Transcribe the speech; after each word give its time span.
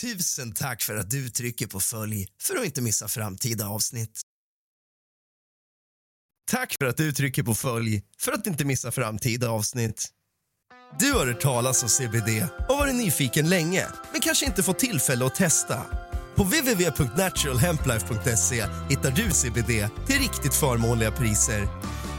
Tusen 0.00 0.52
tack 0.52 0.82
för 0.82 0.96
att 0.96 1.10
du 1.10 1.30
trycker 1.30 1.66
på 1.66 1.80
följ 1.80 2.28
för 2.42 2.56
att 2.56 2.64
inte 2.64 2.80
missa 2.80 3.08
framtida 3.08 3.68
avsnitt. 3.68 4.20
Tack 6.50 6.76
för 6.78 6.86
att 6.86 6.96
du 6.96 7.12
trycker 7.12 7.42
på 7.42 7.54
följ 7.54 8.02
för 8.18 8.32
att 8.32 8.46
inte 8.46 8.64
missa 8.64 8.92
framtida 8.92 9.50
avsnitt. 9.50 10.08
Du 10.98 11.12
har 11.12 11.26
hört 11.26 11.40
talas 11.40 11.82
om 11.82 11.88
CBD 11.88 12.28
och 12.68 12.76
varit 12.76 12.94
nyfiken 12.94 13.48
länge 13.48 13.86
men 14.12 14.20
kanske 14.20 14.46
inte 14.46 14.62
fått 14.62 14.78
tillfälle 14.78 15.26
att 15.26 15.34
testa. 15.34 15.86
På 16.36 16.44
www.naturalhemplife.se 16.44 18.66
hittar 18.88 19.10
du 19.10 19.30
CBD 19.30 19.88
till 20.06 20.18
riktigt 20.18 20.54
förmånliga 20.54 21.12
priser. 21.12 21.68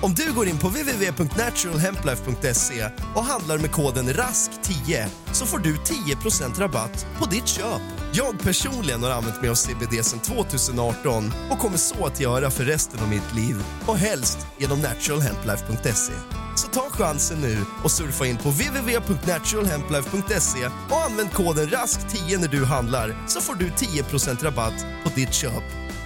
Om 0.01 0.13
du 0.13 0.33
går 0.33 0.47
in 0.47 0.57
på 0.57 0.67
www.naturalhemplife.se 0.67 2.89
och 3.15 3.23
handlar 3.23 3.57
med 3.57 3.71
koden 3.71 4.09
RASK10 4.09 5.05
så 5.31 5.45
får 5.45 5.59
du 5.59 5.75
10% 5.75 6.59
rabatt 6.59 7.07
på 7.17 7.25
ditt 7.25 7.47
köp. 7.47 7.81
Jag 8.13 8.39
personligen 8.39 9.03
har 9.03 9.11
använt 9.11 9.41
mig 9.41 9.49
av 9.49 9.55
CBD 9.55 10.05
sedan 10.05 10.19
2018 10.19 11.33
och 11.51 11.59
kommer 11.59 11.77
så 11.77 12.05
att 12.05 12.19
göra 12.19 12.51
för 12.51 12.63
resten 12.63 12.99
av 12.99 13.09
mitt 13.09 13.33
liv 13.35 13.63
och 13.85 13.97
helst 13.97 14.37
genom 14.57 14.81
naturalhemplife.se. 14.81 16.13
Så 16.55 16.67
ta 16.67 16.89
chansen 16.89 17.41
nu 17.41 17.57
och 17.83 17.91
surfa 17.91 18.25
in 18.25 18.37
på 18.37 18.49
www.naturalhemplife.se 18.49 20.69
och 20.89 21.05
använd 21.05 21.31
koden 21.31 21.67
RASK10 21.67 22.39
när 22.39 22.47
du 22.47 22.65
handlar 22.65 23.27
så 23.27 23.41
får 23.41 23.55
du 23.55 23.69
10% 23.69 24.43
rabatt 24.43 24.85
på 25.03 25.09
ditt 25.15 25.33
köp. 25.33 25.63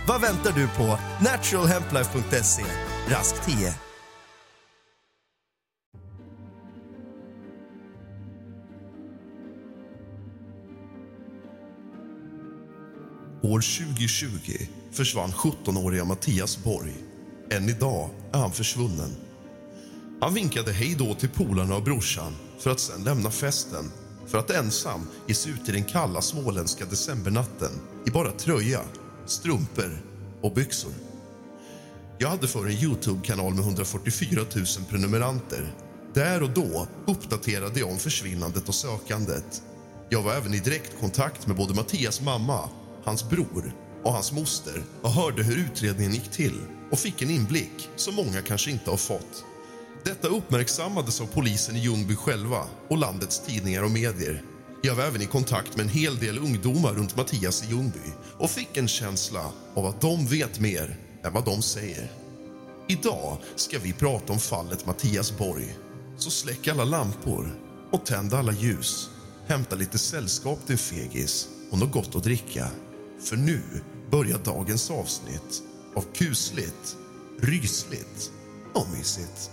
Vad 0.08 0.22
väntar 0.22 0.52
du 0.52 0.68
på? 0.68 1.00
Naturalhemplife.se. 1.22 2.64
RASK10. 3.08 3.93
År 13.44 13.60
2020 13.60 14.28
försvann 14.92 15.32
17-åriga 15.32 16.06
Mattias 16.06 16.64
Borg. 16.64 16.94
Än 17.52 17.70
idag 17.70 18.10
är 18.32 18.38
han 18.38 18.52
försvunnen. 18.52 19.16
Han 20.22 20.34
vinkade 20.34 20.72
hej 20.72 20.96
då 21.00 21.14
till 21.14 21.30
polarna 21.30 21.76
och 21.76 21.84
brorsan 21.84 22.36
för 22.60 22.72
att 22.72 22.80
sen 22.80 23.04
lämna 23.04 23.32
festen 23.32 23.92
för 24.28 24.38
att 24.38 24.50
ensam 24.50 25.08
ge 25.28 25.34
sig 25.34 25.52
ut 25.52 25.70
i 25.70 25.72
den 25.72 25.84
kalla 25.84 26.22
småländska 26.22 26.86
decembernatten 26.86 27.72
i 28.08 28.10
bara 28.10 28.32
tröja, 28.32 28.82
strumpor 29.26 30.02
och 30.42 30.54
byxor. 30.54 30.94
Jag 32.18 32.30
hade 32.30 32.48
för 32.48 32.66
en 32.66 32.72
Youtube-kanal 32.72 33.54
med 33.54 33.64
144 33.64 34.42
000 34.56 34.66
prenumeranter. 34.90 35.74
Där 36.14 36.44
och 36.44 36.50
då 36.50 36.88
uppdaterade 37.08 37.80
jag 37.80 37.90
om 37.90 37.98
försvinnandet 38.00 38.70
och 38.70 38.76
sökandet. 38.76 39.64
Jag 40.10 40.22
var 40.22 40.34
även 40.34 40.54
i 40.54 40.60
direktkontakt 40.60 41.48
med 41.48 41.56
både 41.56 41.74
Mattias 41.74 42.22
mamma, 42.22 42.70
hans 43.04 43.30
bror 43.30 43.76
och 44.04 44.14
hans 44.14 44.32
moster 44.32 44.84
och 45.02 45.12
hörde 45.12 45.44
hur 45.44 45.58
utredningen 45.58 46.14
gick 46.14 46.32
till 46.32 46.62
och 46.92 47.00
fick 47.00 47.22
en 47.22 47.30
inblick 47.30 47.90
som 47.96 48.16
många 48.16 48.42
kanske 48.42 48.72
inte 48.72 48.90
har 48.90 48.98
fått. 48.98 49.46
Detta 50.04 50.28
uppmärksammades 50.28 51.22
av 51.22 51.26
polisen 51.26 51.76
i 51.76 51.80
Ljungby 51.80 52.16
själva 52.16 52.66
och 52.90 52.98
landets 52.98 53.40
tidningar 53.40 53.84
och 53.84 53.92
medier. 53.92 54.44
Jag 54.82 54.96
var 54.96 55.04
även 55.04 55.22
i 55.22 55.26
kontakt 55.26 55.78
med 55.78 55.84
en 55.84 55.90
hel 55.90 56.18
del 56.18 56.38
ungdomar 56.38 56.94
runt 56.94 57.18
Mattias 57.18 57.64
i 57.64 57.68
Ljungby 57.68 58.12
och 58.38 58.50
fick 58.50 58.78
en 58.78 58.88
känsla 58.88 59.52
av 59.74 59.86
att 59.86 60.02
de 60.02 60.26
vet 60.26 60.60
mer 60.60 60.98
än 61.24 61.34
vad 61.34 61.46
de 61.46 61.62
säger. 61.62 62.12
Idag 62.88 63.38
ska 63.56 63.80
vi 63.80 63.94
prata 63.94 64.34
om 64.34 64.40
fallet 64.40 64.86
Mattias 64.86 65.38
Borg. 65.38 65.78
Så 66.18 66.30
släck 66.30 66.68
alla 66.68 66.86
lampor 66.86 67.60
och 67.92 68.06
tänd 68.06 68.34
alla 68.34 68.52
ljus. 68.52 69.10
Hämta 69.48 69.76
lite 69.76 69.98
sällskap 69.98 70.68
till 70.68 70.78
fegis 70.78 71.48
och 71.72 71.80
något 71.80 71.92
gott 71.92 72.16
att 72.16 72.24
dricka. 72.24 72.68
För 73.24 73.36
nu 73.36 73.62
börjar 74.12 74.40
dagens 74.46 74.92
avsnitt 74.92 75.64
av 75.96 76.06
kusligt, 76.14 76.98
rysligt 77.40 78.32
och 78.74 78.88
mysigt. 78.98 79.52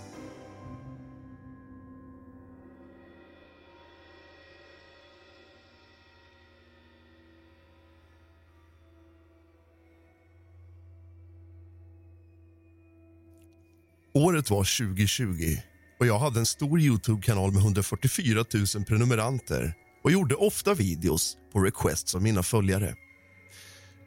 Året 14.13 14.49
var 14.49 14.87
2020 14.87 15.57
och 15.99 16.05
jag 16.05 16.19
hade 16.19 16.39
en 16.39 16.45
stor 16.45 16.79
Youtube-kanal 16.79 17.51
med 17.51 17.61
144 17.61 18.45
000 18.75 18.85
prenumeranter 18.85 19.73
och 20.03 20.11
gjorde 20.11 20.35
ofta 20.35 20.73
videos 20.73 21.37
på 21.53 21.59
requests 21.59 22.15
av 22.15 22.21
mina 22.21 22.43
följare. 22.43 22.95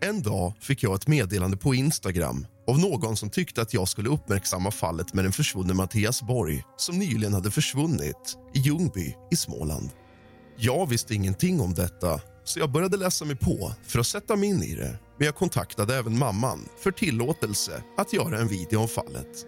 En 0.00 0.22
dag 0.22 0.52
fick 0.60 0.82
jag 0.82 0.94
ett 0.94 1.06
meddelande 1.06 1.56
på 1.56 1.74
Instagram 1.74 2.46
av 2.66 2.78
någon 2.78 3.16
som 3.16 3.30
tyckte 3.30 3.62
att 3.62 3.74
jag 3.74 3.88
skulle 3.88 4.08
uppmärksamma 4.08 4.70
fallet 4.70 5.14
med 5.14 5.24
den 5.24 5.32
försvunne 5.32 5.74
Mattias 5.74 6.22
Borg 6.22 6.62
som 6.76 6.98
nyligen 6.98 7.34
hade 7.34 7.50
försvunnit 7.50 8.38
i 8.54 8.58
Ljungby 8.58 9.14
i 9.30 9.36
Småland. 9.36 9.90
Jag 10.56 10.88
visste 10.88 11.14
ingenting 11.14 11.60
om 11.60 11.74
detta 11.74 12.20
så 12.44 12.58
jag 12.58 12.72
började 12.72 12.96
läsa 12.96 13.24
mig 13.24 13.36
på 13.36 13.72
för 13.82 13.98
att 13.98 14.06
sätta 14.06 14.36
mig 14.36 14.48
in 14.48 14.62
i 14.62 14.74
det. 14.74 14.98
Men 15.18 15.26
jag 15.26 15.34
kontaktade 15.34 15.96
även 15.96 16.18
mamman 16.18 16.68
för 16.78 16.90
tillåtelse 16.90 17.82
att 17.96 18.12
göra 18.12 18.38
en 18.38 18.48
video 18.48 18.80
om 18.80 18.88
fallet. 18.88 19.46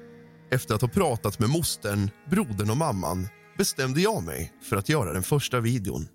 Efter 0.51 0.75
att 0.75 0.81
ha 0.81 0.89
pratat 0.89 1.39
med 1.39 1.51
mostern, 1.51 2.11
brodern 2.31 2.71
och 2.71 2.77
mamman 2.77 3.29
bestämde 3.59 4.01
jag 4.01 4.23
mig 4.23 4.53
för 4.71 4.77
att 4.77 4.89
göra 4.89 5.13
den 5.13 5.23
första 5.23 5.61
videon. 5.61 6.09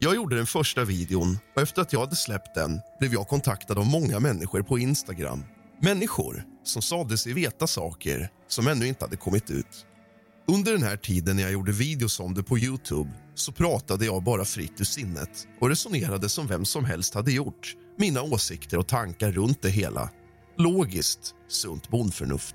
Jag 0.00 0.14
gjorde 0.14 0.36
den 0.36 0.46
första 0.46 0.84
videon 0.84 1.38
och 1.56 1.62
efter 1.62 1.82
att 1.82 1.92
jag 1.92 2.00
hade 2.00 2.16
släppt 2.16 2.54
den 2.54 2.80
blev 2.98 3.12
jag 3.12 3.28
kontaktad 3.28 3.78
av 3.78 3.86
många 3.86 4.20
människor 4.20 4.62
på 4.62 4.78
Instagram. 4.78 5.44
Människor 5.82 6.44
som 6.64 6.82
sade 6.82 7.18
sig 7.18 7.32
veta 7.32 7.66
saker 7.66 8.30
som 8.48 8.68
ännu 8.68 8.86
inte 8.86 9.04
hade 9.04 9.16
kommit 9.16 9.50
ut. 9.50 9.86
Under 10.48 10.72
den 10.72 10.82
här 10.82 10.96
tiden 10.96 11.36
när 11.36 11.42
jag 11.42 11.52
gjorde 11.52 11.72
videos 11.72 12.20
om 12.20 12.34
det 12.34 12.42
på 12.42 12.58
Youtube 12.58 13.10
så 13.34 13.52
pratade 13.52 14.04
jag 14.04 14.22
bara 14.22 14.44
fritt 14.44 14.80
ur 14.80 14.84
sinnet 14.84 15.48
och 15.60 15.68
resonerade 15.68 16.28
som 16.28 16.46
vem 16.46 16.64
som 16.64 16.84
helst 16.84 17.14
hade 17.14 17.32
gjort. 17.32 17.74
Mina 17.96 18.22
åsikter 18.22 18.78
och 18.78 18.88
tankar 18.88 19.32
runt 19.32 19.62
det 19.62 19.70
hela. 19.70 20.10
Logiskt, 20.58 21.34
sunt 21.48 21.88
bondförnuft. 21.88 22.54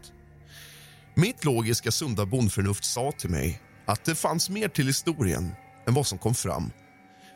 Mitt 1.16 1.46
logiska, 1.46 1.92
sunda 1.92 2.26
bondförnuft 2.26 2.86
sa 2.86 3.12
till 3.12 3.30
mig 3.30 3.62
att 3.88 4.06
det 4.06 4.16
fanns 4.16 4.50
mer 4.50 4.68
till 4.68 4.88
historien 4.88 5.52
än 5.88 5.94
vad 5.94 6.08
som 6.08 6.18
kom 6.18 6.36
fram. 6.36 6.72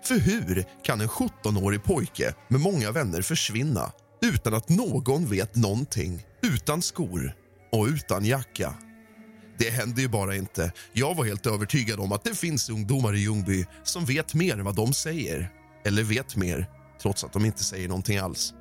För 0.03 0.19
hur 0.19 0.65
kan 0.83 1.01
en 1.01 1.07
17-årig 1.07 1.83
pojke 1.83 2.33
med 2.47 2.61
många 2.61 2.91
vänner 2.91 3.21
försvinna 3.21 3.91
utan 4.21 4.53
att 4.53 4.69
någon 4.69 5.29
vet 5.29 5.55
någonting, 5.55 6.25
utan 6.43 6.81
skor 6.81 7.33
och 7.71 7.85
utan 7.85 8.25
jacka? 8.25 8.73
Det 9.59 9.69
händer 9.69 10.01
ju 10.01 10.07
bara 10.07 10.35
inte. 10.35 10.71
Jag 10.93 11.15
var 11.15 11.25
helt 11.25 11.45
övertygad 11.45 11.99
om 11.99 12.11
att 12.11 12.23
det 12.23 12.37
finns 12.37 12.69
ungdomar 12.69 13.15
i 13.15 13.19
Ljungby 13.19 13.65
som 13.83 14.05
vet 14.05 14.33
mer 14.33 14.53
än 14.57 14.65
vad 14.65 14.75
de 14.75 14.93
säger. 14.93 15.51
Eller 15.85 16.03
vet 16.03 16.35
mer, 16.35 16.69
trots 17.01 17.23
att 17.23 17.33
de 17.33 17.45
inte 17.45 17.63
säger 17.63 17.87
någonting 17.87 18.17
alls. 18.17 18.53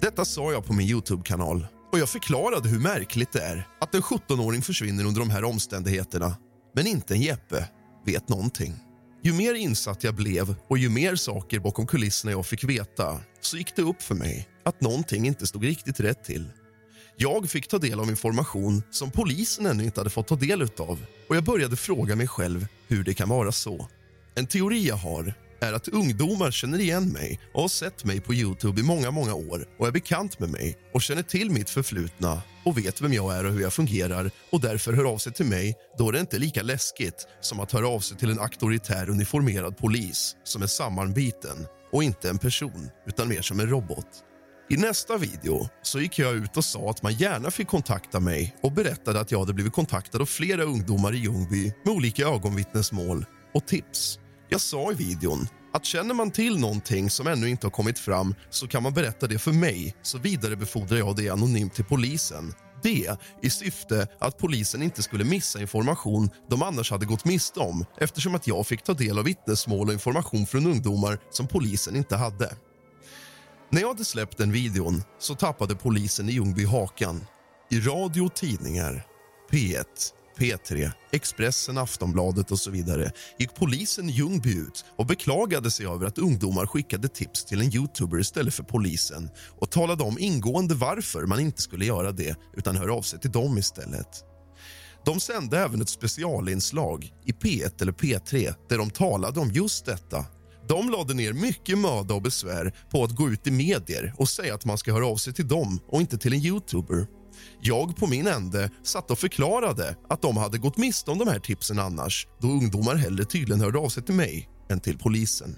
Detta 0.00 0.24
sa 0.24 0.52
jag 0.52 0.64
på 0.64 0.72
min 0.72 0.88
Youtube-kanal 0.88 1.66
och 1.92 1.98
jag 1.98 2.08
förklarade 2.08 2.68
hur 2.68 2.78
märkligt 2.78 3.32
det 3.32 3.42
är 3.42 3.68
att 3.80 3.94
en 3.94 4.02
17-åring 4.02 4.62
försvinner 4.62 5.04
under 5.04 5.20
de 5.20 5.30
här 5.30 5.44
omständigheterna. 5.44 6.36
Men 6.74 6.86
inte 6.86 7.14
en 7.14 7.20
Jeppe 7.20 7.68
vet 8.06 8.28
någonting. 8.28 8.74
Ju 9.26 9.32
mer 9.32 9.54
insatt 9.54 10.04
jag 10.04 10.14
blev 10.14 10.54
och 10.68 10.78
ju 10.78 10.88
mer 10.88 11.16
saker 11.16 11.58
bakom 11.58 11.86
kulisserna 11.86 12.32
jag 12.32 12.46
fick 12.46 12.64
veta 12.64 13.20
så 13.40 13.56
gick 13.56 13.76
det 13.76 13.82
upp 13.82 14.02
för 14.02 14.14
mig 14.14 14.48
att 14.64 14.80
någonting 14.80 15.26
inte 15.26 15.46
stod 15.46 15.64
riktigt 15.64 16.00
rätt 16.00 16.24
till. 16.24 16.50
Jag 17.16 17.50
fick 17.50 17.68
ta 17.68 17.78
del 17.78 18.00
av 18.00 18.10
information 18.10 18.82
som 18.90 19.10
polisen 19.10 19.66
ännu 19.66 19.84
inte 19.84 20.00
hade 20.00 20.10
fått 20.10 20.26
ta 20.26 20.36
del 20.36 20.62
av 20.62 21.06
och 21.28 21.36
jag 21.36 21.44
började 21.44 21.76
fråga 21.76 22.16
mig 22.16 22.28
själv 22.28 22.66
hur 22.88 23.04
det 23.04 23.14
kan 23.14 23.28
vara 23.28 23.52
så. 23.52 23.88
En 24.34 24.46
teori 24.46 24.88
jag 24.88 24.96
har 24.96 25.34
är 25.60 25.72
att 25.72 25.88
ungdomar 25.88 26.50
känner 26.50 26.78
igen 26.78 27.08
mig 27.08 27.40
och 27.54 27.60
har 27.60 27.68
sett 27.68 28.04
mig 28.04 28.20
på 28.20 28.34
Youtube 28.34 28.80
i 28.80 28.84
många 28.84 29.10
många 29.10 29.34
år 29.34 29.66
och 29.78 29.86
är 29.86 29.92
bekant 29.92 30.38
med 30.38 30.50
mig 30.50 30.78
och 30.94 31.02
känner 31.02 31.22
till 31.22 31.50
mitt 31.50 31.70
förflutna 31.70 32.42
och 32.64 32.78
vet 32.78 33.00
vem 33.00 33.12
jag 33.12 33.36
är 33.36 33.46
och 33.46 33.52
hur 33.52 33.60
jag 33.60 33.72
fungerar 33.72 34.30
och 34.52 34.60
därför 34.60 34.92
hör 34.92 35.04
av 35.04 35.18
sig 35.18 35.32
till 35.32 35.46
mig 35.46 35.74
då 35.98 36.10
det 36.10 36.20
inte 36.20 36.36
är 36.36 36.40
lika 36.40 36.62
läskigt 36.62 37.26
som 37.40 37.60
att 37.60 37.72
höra 37.72 37.88
av 37.88 38.00
sig 38.00 38.16
till 38.16 38.30
en 38.30 38.40
auktoritär 38.40 39.10
uniformerad 39.10 39.78
polis 39.78 40.36
som 40.44 40.62
är 40.62 40.66
sammanbiten 40.66 41.66
och 41.92 42.02
inte 42.02 42.30
en 42.30 42.38
person, 42.38 42.90
utan 43.06 43.28
mer 43.28 43.42
som 43.42 43.60
en 43.60 43.70
robot. 43.70 44.22
I 44.70 44.76
nästa 44.76 45.18
video 45.18 45.68
så 45.82 46.00
gick 46.00 46.18
jag 46.18 46.34
ut 46.34 46.56
och 46.56 46.64
sa 46.64 46.90
att 46.90 47.02
man 47.02 47.14
gärna 47.14 47.50
fick 47.50 47.68
kontakta 47.68 48.20
mig 48.20 48.56
och 48.62 48.72
berättade 48.72 49.20
att 49.20 49.30
jag 49.30 49.38
hade 49.38 49.52
blivit 49.52 49.72
kontaktad 49.72 50.22
av 50.22 50.26
flera 50.26 50.62
ungdomar 50.62 51.14
i 51.14 51.18
Ljungby 51.18 51.72
med 51.84 51.94
olika 51.94 52.26
ögonvittnesmål 52.26 53.24
och 53.54 53.66
tips. 53.66 54.18
Jag 54.48 54.60
sa 54.60 54.92
i 54.92 54.94
videon 54.94 55.48
att 55.72 55.84
känner 55.84 56.14
man 56.14 56.30
till 56.30 56.58
någonting 56.58 57.10
som 57.10 57.26
ännu 57.26 57.48
inte 57.48 57.66
har 57.66 57.70
kommit 57.70 57.98
fram 57.98 58.34
så 58.50 58.68
kan 58.68 58.82
man 58.82 58.94
berätta 58.94 59.26
det 59.26 59.38
för 59.38 59.52
mig 59.52 59.96
så 60.02 60.18
vidarebefordrar 60.18 60.98
jag 60.98 61.16
det 61.16 61.28
anonymt 61.28 61.74
till 61.74 61.84
polisen. 61.84 62.54
Det 62.82 63.18
i 63.42 63.50
syfte 63.50 64.08
att 64.18 64.38
polisen 64.38 64.82
inte 64.82 65.02
skulle 65.02 65.24
missa 65.24 65.60
information 65.60 66.30
de 66.50 66.62
annars 66.62 66.90
hade 66.90 67.06
gått 67.06 67.24
miste 67.24 67.60
om 67.60 67.84
eftersom 67.98 68.34
att 68.34 68.46
jag 68.46 68.66
fick 68.66 68.82
ta 68.82 68.94
del 68.94 69.18
av 69.18 69.24
vittnesmål 69.24 69.86
och 69.86 69.92
information 69.92 70.46
från 70.46 70.66
ungdomar 70.66 71.18
som 71.30 71.46
polisen 71.46 71.96
inte 71.96 72.16
hade. 72.16 72.56
När 73.70 73.80
jag 73.80 73.88
hade 73.88 74.04
släppt 74.04 74.38
den 74.38 74.52
videon 74.52 75.02
så 75.18 75.34
tappade 75.34 75.74
polisen 75.76 76.28
i 76.28 76.32
Ljungby 76.32 76.64
hakan. 76.64 77.26
I 77.70 77.80
radio 77.80 78.22
och 78.22 78.34
tidningar, 78.34 79.06
P1, 79.50 79.84
P3, 80.38 80.90
Expressen, 81.12 81.78
Aftonbladet 81.78 82.50
och 82.50 82.58
så 82.58 82.70
vidare 82.70 83.10
gick 83.38 83.54
polisen 83.54 84.10
i 84.10 84.12
Ljungby 84.12 84.54
ut 84.54 84.84
och 84.96 85.06
beklagade 85.06 85.70
sig 85.70 85.86
över 85.86 86.06
att 86.06 86.18
ungdomar 86.18 86.66
skickade 86.66 87.08
tips 87.08 87.44
till 87.44 87.60
en 87.60 87.74
youtuber 87.74 88.20
istället 88.20 88.54
för 88.54 88.62
polisen 88.62 89.30
och 89.58 89.70
talade 89.70 90.02
om 90.02 90.18
ingående 90.18 90.74
varför 90.74 91.26
man 91.26 91.40
inte 91.40 91.62
skulle 91.62 91.84
göra 91.84 92.12
det 92.12 92.36
utan 92.56 92.76
höra 92.76 92.94
av 92.94 93.02
sig 93.02 93.20
till 93.20 93.32
dem 93.32 93.58
istället. 93.58 94.24
De 95.04 95.20
sände 95.20 95.58
även 95.58 95.82
ett 95.82 95.88
specialinslag 95.88 97.12
i 97.24 97.32
P1 97.32 97.82
eller 97.82 97.92
P3 97.92 98.54
där 98.68 98.78
de 98.78 98.90
talade 98.90 99.40
om 99.40 99.50
just 99.50 99.84
detta. 99.84 100.24
De 100.68 100.90
lade 100.90 101.14
ner 101.14 101.32
mycket 101.32 101.78
möda 101.78 102.14
och 102.14 102.22
besvär 102.22 102.74
på 102.90 103.04
att 103.04 103.16
gå 103.16 103.28
ut 103.28 103.46
i 103.46 103.50
medier 103.50 104.14
och 104.16 104.28
säga 104.28 104.54
att 104.54 104.64
man 104.64 104.78
ska 104.78 104.92
höra 104.92 105.06
av 105.06 105.16
sig 105.16 105.32
till 105.32 105.48
dem 105.48 105.80
och 105.88 106.00
inte 106.00 106.18
till 106.18 106.32
en 106.32 106.40
youtuber. 106.40 107.06
Jag 107.60 107.96
på 107.96 108.06
min 108.06 108.26
ände 108.26 108.70
satt 108.82 109.10
och 109.10 109.18
förklarade 109.18 109.96
att 110.08 110.22
de 110.22 110.36
hade 110.36 110.58
gått 110.58 110.76
miste 110.76 111.10
om 111.10 111.18
de 111.18 111.28
här 111.28 111.38
tipsen 111.38 111.78
annars 111.78 112.26
då 112.40 112.48
ungdomar 112.48 112.94
hellre 112.94 113.24
tydligen 113.24 113.60
hörde 113.60 113.78
av 113.78 113.88
sig 113.88 114.02
till 114.02 114.14
mig 114.14 114.48
än 114.70 114.80
till 114.80 114.98
polisen. 114.98 115.56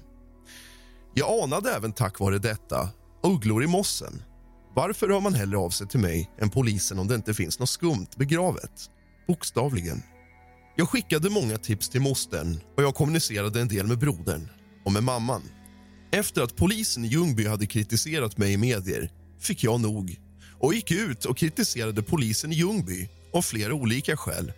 Jag 1.14 1.42
anade 1.42 1.70
även 1.70 1.92
tack 1.92 2.20
vare 2.20 2.38
detta 2.38 2.88
ugglor 3.22 3.64
i 3.64 3.66
mossen. 3.66 4.22
Varför 4.74 5.08
hör 5.08 5.20
man 5.20 5.34
hellre 5.34 5.58
av 5.58 5.70
sig 5.70 5.88
till 5.88 6.00
mig 6.00 6.30
än 6.40 6.50
polisen 6.50 6.98
om 6.98 7.08
det 7.08 7.14
inte 7.14 7.34
finns 7.34 7.58
något 7.58 7.68
skumt 7.68 8.06
begravet? 8.16 8.90
Bokstavligen. 9.28 10.02
Jag 10.76 10.88
skickade 10.88 11.30
många 11.30 11.58
tips 11.58 11.88
till 11.88 12.00
mostern 12.00 12.60
och 12.76 12.82
jag 12.82 12.94
kommunicerade 12.94 13.60
en 13.60 13.68
del 13.68 13.86
med 13.86 13.98
brodern 13.98 14.48
och 14.84 14.92
med 14.92 15.02
mamman. 15.02 15.42
Efter 16.12 16.42
att 16.42 16.56
polisen 16.56 17.04
i 17.04 17.08
Ljungby 17.08 17.46
hade 17.46 17.66
kritiserat 17.66 18.38
mig 18.38 18.52
i 18.52 18.56
medier 18.56 19.10
fick 19.40 19.64
jag 19.64 19.80
nog 19.80 20.16
och 20.58 20.74
gick 20.74 20.90
ut 20.90 21.24
och 21.24 21.36
kritiserade 21.36 22.02
polisen 22.02 22.52
i 22.52 22.54
Ljungby 22.54 23.08
av 23.32 23.42
flera 23.42 23.74
olika 23.74 24.16
skäl. 24.16 24.52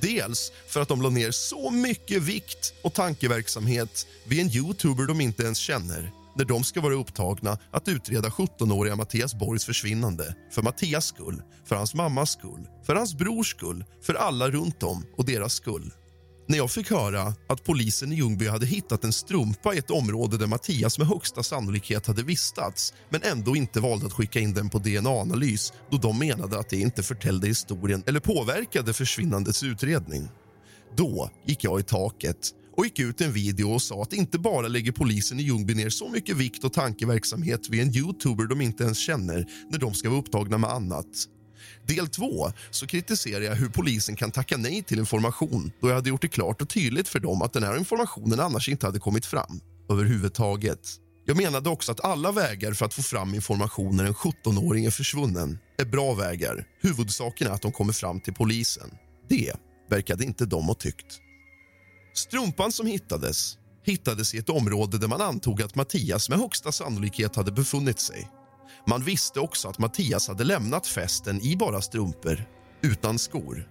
Dels 0.00 0.52
för 0.66 0.80
att 0.80 0.88
de 0.88 1.02
la 1.02 1.10
ner 1.10 1.30
så 1.30 1.70
mycket 1.70 2.22
vikt 2.22 2.74
och 2.82 2.94
tankeverksamhet 2.94 4.06
vid 4.24 4.40
en 4.40 4.50
youtuber 4.50 5.06
de 5.06 5.20
inte 5.20 5.42
ens 5.42 5.58
känner 5.58 6.12
när 6.36 6.44
de 6.44 6.64
ska 6.64 6.80
vara 6.80 6.94
upptagna 6.94 7.58
att 7.70 7.88
utreda 7.88 8.28
17-åriga 8.28 8.96
Mattias 8.96 9.34
Borgs 9.34 9.64
försvinnande 9.64 10.34
för 10.50 10.62
Mattias 10.62 11.06
skull, 11.06 11.42
för 11.64 11.76
hans 11.76 11.94
mammas 11.94 12.30
skull, 12.30 12.68
för 12.86 12.94
hans 12.94 13.14
brors 13.14 13.50
skull, 13.50 13.84
för 14.02 14.14
alla 14.14 14.50
runt 14.50 14.82
om 14.82 15.06
och 15.16 15.24
deras 15.24 15.54
skull. 15.54 15.92
När 16.50 16.56
jag 16.56 16.70
fick 16.70 16.90
höra 16.90 17.34
att 17.46 17.64
polisen 17.64 18.12
i 18.12 18.16
Ljungby 18.16 18.48
hade 18.48 18.66
hittat 18.66 19.04
en 19.04 19.12
strumpa 19.12 19.74
i 19.74 19.78
ett 19.78 19.90
område 19.90 20.38
där 20.38 20.46
Mattias 20.46 20.98
med 20.98 21.06
högsta 21.06 21.42
sannolikhet 21.42 22.06
hade 22.06 22.22
vistats 22.22 22.92
men 23.10 23.22
ändå 23.22 23.56
inte 23.56 23.80
valde 23.80 24.06
att 24.06 24.12
skicka 24.12 24.40
in 24.40 24.54
den 24.54 24.70
på 24.70 24.78
DNA-analys 24.78 25.72
då 25.90 25.96
de 25.96 26.18
menade 26.18 26.58
att 26.58 26.68
det 26.68 26.76
inte 26.76 27.02
förtällde 27.02 27.46
historien 27.46 28.02
eller 28.06 28.20
påverkade 28.20 28.92
försvinnandets 28.92 29.62
utredning. 29.62 30.28
Då 30.96 31.30
gick 31.46 31.64
jag 31.64 31.80
i 31.80 31.82
taket 31.82 32.50
och 32.76 32.84
gick 32.84 32.98
ut 32.98 33.20
en 33.20 33.32
video 33.32 33.72
och 33.72 33.82
sa 33.82 34.02
att 34.02 34.12
inte 34.12 34.38
bara 34.38 34.68
lägger 34.68 34.92
polisen 34.92 35.40
i 35.40 35.42
Ljungby 35.42 35.74
ner 35.74 35.90
så 35.90 36.08
mycket 36.08 36.36
vikt 36.36 36.64
och 36.64 36.72
tankeverksamhet 36.72 37.68
vid 37.68 37.80
en 37.80 37.96
youtuber 37.96 38.46
de 38.46 38.60
inte 38.60 38.84
ens 38.84 38.98
känner 38.98 39.46
när 39.70 39.78
de 39.78 39.94
ska 39.94 40.10
vara 40.10 40.20
upptagna 40.20 40.58
med 40.58 40.70
annat 40.70 41.26
Del 41.94 42.08
2 42.08 42.52
så 42.70 42.86
kritiserar 42.86 43.44
jag 43.44 43.54
hur 43.54 43.68
polisen 43.68 44.16
kan 44.16 44.30
tacka 44.30 44.56
nej 44.56 44.82
till 44.82 44.98
information 44.98 45.72
då 45.80 45.88
jag 45.88 45.94
hade 45.94 46.08
gjort 46.08 46.22
det 46.22 46.28
klart 46.28 46.62
och 46.62 46.68
tydligt 46.68 47.08
för 47.08 47.20
dem 47.20 47.42
att 47.42 47.52
den 47.52 47.62
här 47.62 47.76
informationen 47.76 48.40
annars 48.40 48.68
inte 48.68 48.86
hade 48.86 48.98
kommit 48.98 49.26
fram 49.26 49.60
överhuvudtaget. 49.90 50.88
Jag 51.26 51.36
menade 51.36 51.68
också 51.68 51.92
att 51.92 52.04
alla 52.04 52.32
vägar 52.32 52.72
för 52.72 52.86
att 52.86 52.94
få 52.94 53.02
fram 53.02 53.34
information 53.34 53.96
när 53.96 54.04
en 54.04 54.14
17-åring 54.14 54.84
är 54.84 54.90
försvunnen 54.90 55.58
är 55.78 55.84
bra 55.84 56.14
vägar. 56.14 56.64
Huvudsaken 56.80 57.46
är 57.48 57.50
att 57.50 57.62
de 57.62 57.72
kommer 57.72 57.92
fram 57.92 58.20
till 58.20 58.34
polisen. 58.34 58.90
Det 59.28 59.52
verkade 59.90 60.24
inte 60.24 60.46
de 60.46 60.64
ha 60.64 60.74
tyckt. 60.74 61.20
Strumpan 62.14 62.72
som 62.72 62.86
hittades 62.86 63.56
hittades 63.84 64.34
i 64.34 64.38
ett 64.38 64.48
område 64.48 64.98
där 64.98 65.08
man 65.08 65.20
antog 65.20 65.62
att 65.62 65.74
Mattias 65.74 66.28
med 66.28 66.38
högsta 66.38 66.72
sannolikhet 66.72 67.36
hade 67.36 67.52
befunnit 67.52 68.00
sig. 68.00 68.28
Man 68.86 69.02
visste 69.02 69.40
också 69.40 69.68
att 69.68 69.78
Mattias 69.78 70.28
hade 70.28 70.44
lämnat 70.44 70.86
festen 70.86 71.40
i 71.40 71.56
bara 71.56 71.82
strumpor, 71.82 72.44
utan 72.82 73.18
skor. 73.18 73.68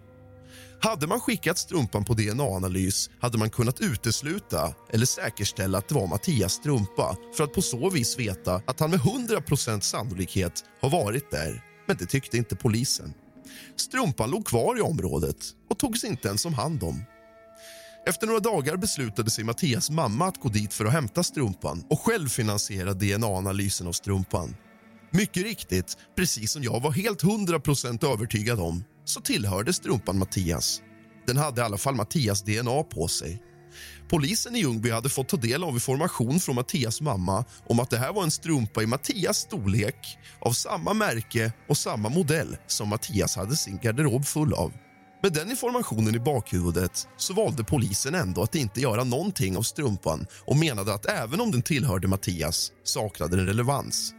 Hade 0.81 1.07
man 1.07 1.19
skickat 1.19 1.57
strumpan 1.57 2.05
på 2.05 2.13
DNA-analys 2.13 3.09
hade 3.19 3.37
man 3.37 3.49
kunnat 3.49 3.81
utesluta 3.81 4.73
eller 4.89 5.05
säkerställa 5.05 5.77
att 5.77 5.87
det 5.87 5.95
var 5.95 6.07
Mattias 6.07 6.53
strumpa 6.53 7.17
för 7.37 7.43
att 7.43 7.53
på 7.53 7.61
så 7.61 7.89
vis 7.89 8.19
veta 8.19 8.61
att 8.65 8.79
han 8.79 8.89
med 8.89 8.99
100% 8.99 9.79
sannolikhet 9.79 10.63
har 10.81 10.89
varit 10.89 11.31
där. 11.31 11.63
Men 11.87 11.97
det 11.97 12.05
tyckte 12.05 12.37
inte 12.37 12.55
polisen. 12.55 13.13
Strumpan 13.75 14.31
låg 14.31 14.45
kvar 14.45 14.77
i 14.77 14.81
området 14.81 15.37
och 15.69 15.79
togs 15.79 16.03
inte 16.03 16.27
ens 16.27 16.45
om 16.45 16.53
hand 16.53 16.83
om. 16.83 17.03
Efter 18.05 18.27
några 18.27 18.39
dagar 18.39 18.77
beslutade 18.77 19.31
sig 19.31 19.43
Mattias 19.43 19.89
mamma 19.89 20.25
att 20.25 20.41
gå 20.41 20.49
dit 20.49 20.73
för 20.73 20.85
att 20.85 20.93
hämta 20.93 21.23
strumpan 21.23 21.83
och 21.89 21.99
själv 21.99 22.27
finansiera 22.27 22.93
DNA-analysen 22.93 23.87
av 23.87 23.91
strumpan. 23.91 24.55
Mycket 25.11 25.43
riktigt, 25.43 25.97
precis 26.15 26.51
som 26.51 26.63
jag 26.63 26.81
var 26.81 26.91
helt 26.91 27.23
100% 27.23 28.13
övertygad 28.13 28.59
om 28.59 28.83
så 29.05 29.21
tillhörde 29.21 29.73
strumpan 29.73 30.19
Mattias. 30.19 30.81
Den 31.27 31.37
hade 31.37 31.61
i 31.61 31.63
alla 31.63 31.77
fall 31.77 31.95
Mattias 31.95 32.43
DNA 32.43 32.83
på 32.83 33.07
sig. 33.07 33.41
Polisen 34.09 34.55
i 34.55 34.59
Ljungby 34.59 34.91
hade 34.91 35.09
fått 35.09 35.29
ta 35.29 35.37
del 35.37 35.63
av 35.63 35.73
information 35.73 36.39
från 36.39 36.55
Mattias 36.55 37.01
mamma 37.01 37.45
om 37.67 37.79
att 37.79 37.89
det 37.89 37.97
här 37.97 38.13
var 38.13 38.23
en 38.23 38.31
strumpa 38.31 38.83
i 38.83 38.85
Mattias 38.85 39.37
storlek 39.37 40.17
av 40.41 40.51
samma 40.51 40.93
märke 40.93 41.53
och 41.69 41.77
samma 41.77 42.09
modell 42.09 42.57
som 42.67 42.89
Mattias 42.89 43.35
hade 43.35 43.55
sin 43.55 43.77
garderob 43.77 44.25
full 44.25 44.53
av. 44.53 44.73
Med 45.23 45.33
den 45.33 45.49
informationen 45.49 46.15
i 46.15 46.19
bakhuvudet 46.19 47.07
så 47.17 47.33
valde 47.33 47.63
polisen 47.63 48.15
ändå 48.15 48.43
att 48.43 48.55
inte 48.55 48.81
göra 48.81 49.03
någonting 49.03 49.57
av 49.57 49.61
strumpan 49.61 50.25
och 50.45 50.57
menade 50.57 50.93
att 50.93 51.05
även 51.05 51.41
om 51.41 51.51
den 51.51 51.61
tillhörde 51.61 52.07
Mattias 52.07 52.71
saknade 52.83 53.37
den 53.37 53.45
relevans. 53.45 54.13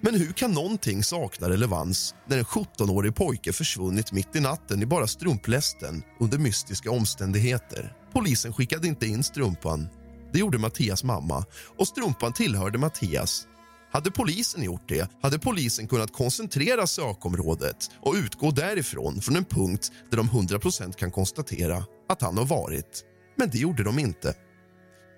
Men 0.00 0.14
hur 0.14 0.32
kan 0.32 0.52
någonting 0.52 1.02
sakna 1.02 1.48
relevans 1.48 2.14
när 2.26 2.38
en 2.38 2.44
17-årig 2.44 3.14
pojke 3.14 3.52
försvunnit 3.52 4.12
mitt 4.12 4.36
i 4.36 4.40
natten 4.40 4.82
i 4.82 4.86
bara 4.86 5.06
strumplästen 5.06 6.02
under 6.20 6.38
mystiska 6.38 6.90
omständigheter? 6.90 7.92
Polisen 8.12 8.52
skickade 8.52 8.88
inte 8.88 9.06
in 9.06 9.22
strumpan. 9.22 9.88
Det 10.32 10.38
gjorde 10.38 10.58
Mattias 10.58 11.04
mamma 11.04 11.44
och 11.78 11.88
strumpan 11.88 12.32
tillhörde 12.32 12.78
Mattias. 12.78 13.46
Hade 13.92 14.10
polisen 14.10 14.62
gjort 14.62 14.88
det 14.88 15.10
hade 15.22 15.38
polisen 15.38 15.88
kunnat 15.88 16.12
koncentrera 16.12 16.86
sökområdet 16.86 17.90
och 18.00 18.14
utgå 18.14 18.50
därifrån 18.50 19.20
från 19.20 19.36
en 19.36 19.44
punkt 19.44 19.92
där 20.10 20.16
de 20.16 20.28
100% 20.28 20.92
kan 20.92 21.10
konstatera 21.10 21.84
att 22.08 22.22
han 22.22 22.38
har 22.38 22.44
varit. 22.44 23.04
Men 23.36 23.50
det 23.50 23.58
gjorde 23.58 23.82
de 23.82 23.98
inte. 23.98 24.34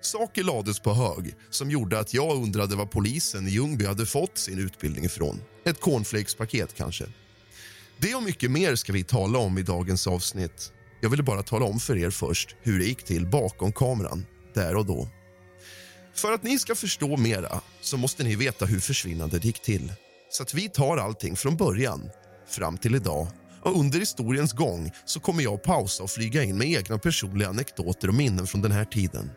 Saker 0.01 0.43
lades 0.43 0.79
på 0.79 0.93
hög 0.93 1.35
som 1.49 1.71
gjorde 1.71 1.99
att 1.99 2.13
jag 2.13 2.35
undrade 2.35 2.75
var 2.75 2.85
polisen 2.85 3.47
i 3.47 3.51
Ljungby 3.51 3.85
hade 3.85 4.05
fått 4.05 4.37
sin 4.37 4.59
utbildning 4.59 5.05
ifrån. 5.05 5.41
Ett 5.65 5.81
cornflakespaket 5.81 6.75
kanske. 6.75 7.05
Det 7.97 8.15
och 8.15 8.23
mycket 8.23 8.51
mer 8.51 8.75
ska 8.75 8.93
vi 8.93 9.03
tala 9.03 9.39
om 9.39 9.57
i 9.57 9.63
dagens 9.63 10.07
avsnitt. 10.07 10.71
Jag 11.01 11.09
ville 11.09 11.23
bara 11.23 11.43
tala 11.43 11.65
om 11.65 11.79
för 11.79 11.97
er 11.97 12.09
först 12.09 12.55
hur 12.61 12.79
det 12.79 12.85
gick 12.85 13.03
till 13.03 13.25
bakom 13.25 13.71
kameran, 13.71 14.25
där 14.53 14.75
och 14.75 14.85
då. 14.85 15.07
För 16.15 16.31
att 16.31 16.43
ni 16.43 16.59
ska 16.59 16.75
förstå 16.75 17.17
mera 17.17 17.61
så 17.81 17.97
måste 17.97 18.23
ni 18.23 18.35
veta 18.35 18.65
hur 18.65 18.79
försvinnandet 18.79 19.45
gick 19.45 19.61
till. 19.61 19.93
Så 20.29 20.43
att 20.43 20.53
vi 20.53 20.69
tar 20.69 20.97
allting 20.97 21.35
från 21.35 21.57
början 21.57 22.09
fram 22.47 22.77
till 22.77 22.95
idag. 22.95 23.27
Och 23.63 23.79
under 23.79 23.99
historiens 23.99 24.53
gång 24.53 24.91
så 25.05 25.19
kommer 25.19 25.43
jag 25.43 25.63
pausa 25.63 26.03
och 26.03 26.11
flyga 26.11 26.43
in 26.43 26.57
med 26.57 26.67
egna 26.67 26.97
personliga 26.97 27.49
anekdoter 27.49 28.07
och 28.07 28.13
minnen 28.13 28.47
från 28.47 28.61
den 28.61 28.71
här 28.71 28.85
tiden. 28.85 29.31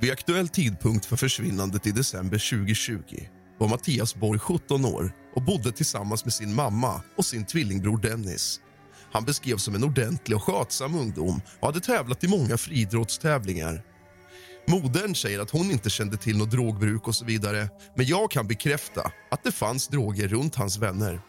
Vid 0.00 0.12
aktuell 0.12 0.48
tidpunkt 0.48 1.04
för 1.06 1.16
försvinnandet 1.16 1.86
i 1.86 1.90
december 1.90 2.50
2020 2.50 3.00
var 3.58 3.68
Mattias 3.68 4.14
Borg 4.14 4.38
17 4.38 4.84
år 4.84 5.12
och 5.34 5.42
bodde 5.42 5.72
tillsammans 5.72 6.24
med 6.24 6.34
sin 6.34 6.54
mamma 6.54 7.02
och 7.16 7.24
sin 7.24 7.46
tvillingbror 7.46 7.98
Dennis. 7.98 8.60
Han 9.12 9.24
beskrevs 9.24 9.62
som 9.62 9.74
en 9.74 9.84
ordentlig 9.84 10.36
och 10.36 10.42
skötsam 10.42 10.94
ungdom 10.94 11.40
och 11.60 11.66
hade 11.66 11.80
tävlat 11.80 12.24
i 12.24 12.28
många 12.28 12.56
friidrottstävlingar. 12.56 13.82
Modern 14.68 15.14
säger 15.14 15.40
att 15.40 15.50
hon 15.50 15.70
inte 15.70 15.90
kände 15.90 16.16
till 16.16 16.38
något 16.38 16.50
drogbruk 16.50 17.08
och 17.08 17.14
så 17.14 17.24
vidare 17.24 17.68
men 17.96 18.06
jag 18.06 18.30
kan 18.30 18.46
bekräfta 18.46 19.12
att 19.30 19.44
det 19.44 19.52
fanns 19.52 19.88
droger 19.88 20.28
runt 20.28 20.54
hans 20.54 20.78
vänner. 20.78 21.20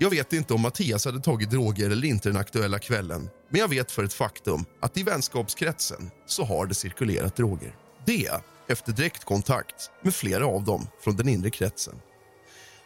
Jag 0.00 0.10
vet 0.10 0.32
inte 0.32 0.54
om 0.54 0.60
Mattias 0.60 1.04
hade 1.04 1.20
tagit 1.20 1.50
droger 1.50 1.90
eller 1.90 2.08
inte 2.08 2.28
den 2.28 2.36
aktuella 2.36 2.78
kvällen 2.78 3.30
men 3.50 3.60
jag 3.60 3.68
vet 3.68 3.90
för 3.90 4.04
ett 4.04 4.12
faktum 4.12 4.64
att 4.80 4.96
i 4.96 5.02
vänskapskretsen 5.02 6.10
så 6.26 6.44
har 6.44 6.66
det 6.66 6.74
cirkulerat 6.74 7.36
droger. 7.36 7.76
Det 8.06 8.30
efter 8.68 8.92
direktkontakt 8.92 9.90
med 10.02 10.14
flera 10.14 10.46
av 10.46 10.64
dem 10.64 10.86
från 11.00 11.16
den 11.16 11.28
inre 11.28 11.50
kretsen. 11.50 11.94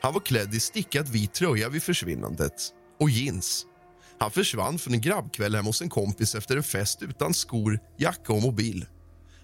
Han 0.01 0.13
var 0.13 0.21
klädd 0.21 0.55
i 0.55 0.61
stickad 0.61 1.09
vit 1.09 1.35
tröja 1.35 1.69
vid 1.69 1.83
försvinnandet 1.83 2.73
och 3.01 3.11
jeans. 3.11 3.67
Han 4.19 4.31
försvann 4.31 4.79
från 4.79 4.95
en 4.95 5.01
grabbkväll 5.01 5.55
hemma 5.55 5.69
hos 5.69 5.83
en 5.83 5.89
kompis 5.89 6.35
efter 6.35 6.57
en 6.57 6.63
fest 6.63 7.03
utan 7.03 7.35
skor, 7.35 7.79
jacka 7.99 8.33
och 8.33 8.43
mobil. 8.43 8.87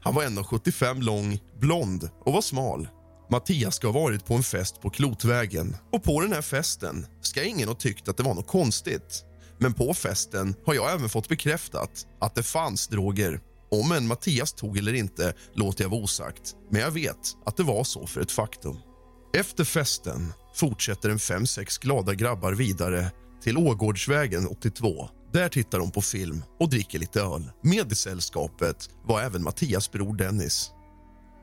Han 0.00 0.14
var 0.14 0.22
1,75 0.24 1.02
lång, 1.02 1.38
blond 1.60 2.10
och 2.20 2.32
var 2.32 2.40
smal. 2.40 2.88
Mattias 3.30 3.74
ska 3.74 3.86
ha 3.86 4.00
varit 4.00 4.26
på 4.26 4.34
en 4.34 4.42
fest 4.42 4.80
på 4.80 4.90
Klotvägen 4.90 5.76
och 5.92 6.02
på 6.02 6.20
den 6.20 6.32
här 6.32 6.42
festen 6.42 7.06
ska 7.20 7.42
ingen 7.42 7.68
ha 7.68 7.74
tyckt 7.74 8.08
att 8.08 8.16
det 8.16 8.22
var 8.22 8.34
något 8.34 8.46
konstigt. 8.46 9.24
Men 9.58 9.74
på 9.74 9.94
festen 9.94 10.54
har 10.66 10.74
jag 10.74 10.92
även 10.92 11.08
fått 11.08 11.28
bekräftat 11.28 12.06
att 12.20 12.34
det 12.34 12.42
fanns 12.42 12.88
droger. 12.88 13.40
Om 13.70 13.92
en 13.92 14.06
Mattias 14.06 14.52
tog 14.52 14.78
eller 14.78 14.92
inte 14.92 15.34
låter 15.54 15.84
jag 15.84 15.90
vara 15.90 16.00
osagt, 16.00 16.54
men 16.70 16.80
jag 16.80 16.90
vet 16.90 17.36
att 17.46 17.56
det 17.56 17.62
var 17.62 17.84
så 17.84 18.06
för 18.06 18.20
ett 18.20 18.32
faktum. 18.32 18.76
Efter 19.34 19.64
festen 19.64 20.32
fortsätter 20.54 21.10
en 21.10 21.18
fem, 21.18 21.46
sex 21.46 21.78
glada 21.78 22.14
grabbar 22.14 22.52
vidare 22.52 23.10
till 23.42 23.58
Ågårdsvägen 23.58 24.46
82. 24.46 25.08
Där 25.32 25.48
tittar 25.48 25.78
de 25.78 25.90
på 25.90 26.02
film 26.02 26.44
och 26.60 26.70
dricker 26.70 26.98
lite 26.98 27.20
öl. 27.20 27.50
Med 27.62 27.92
i 27.92 27.94
sällskapet 27.94 28.90
var 29.04 29.20
även 29.20 29.42
Mattias 29.42 29.92
bror 29.92 30.16
Dennis. 30.16 30.70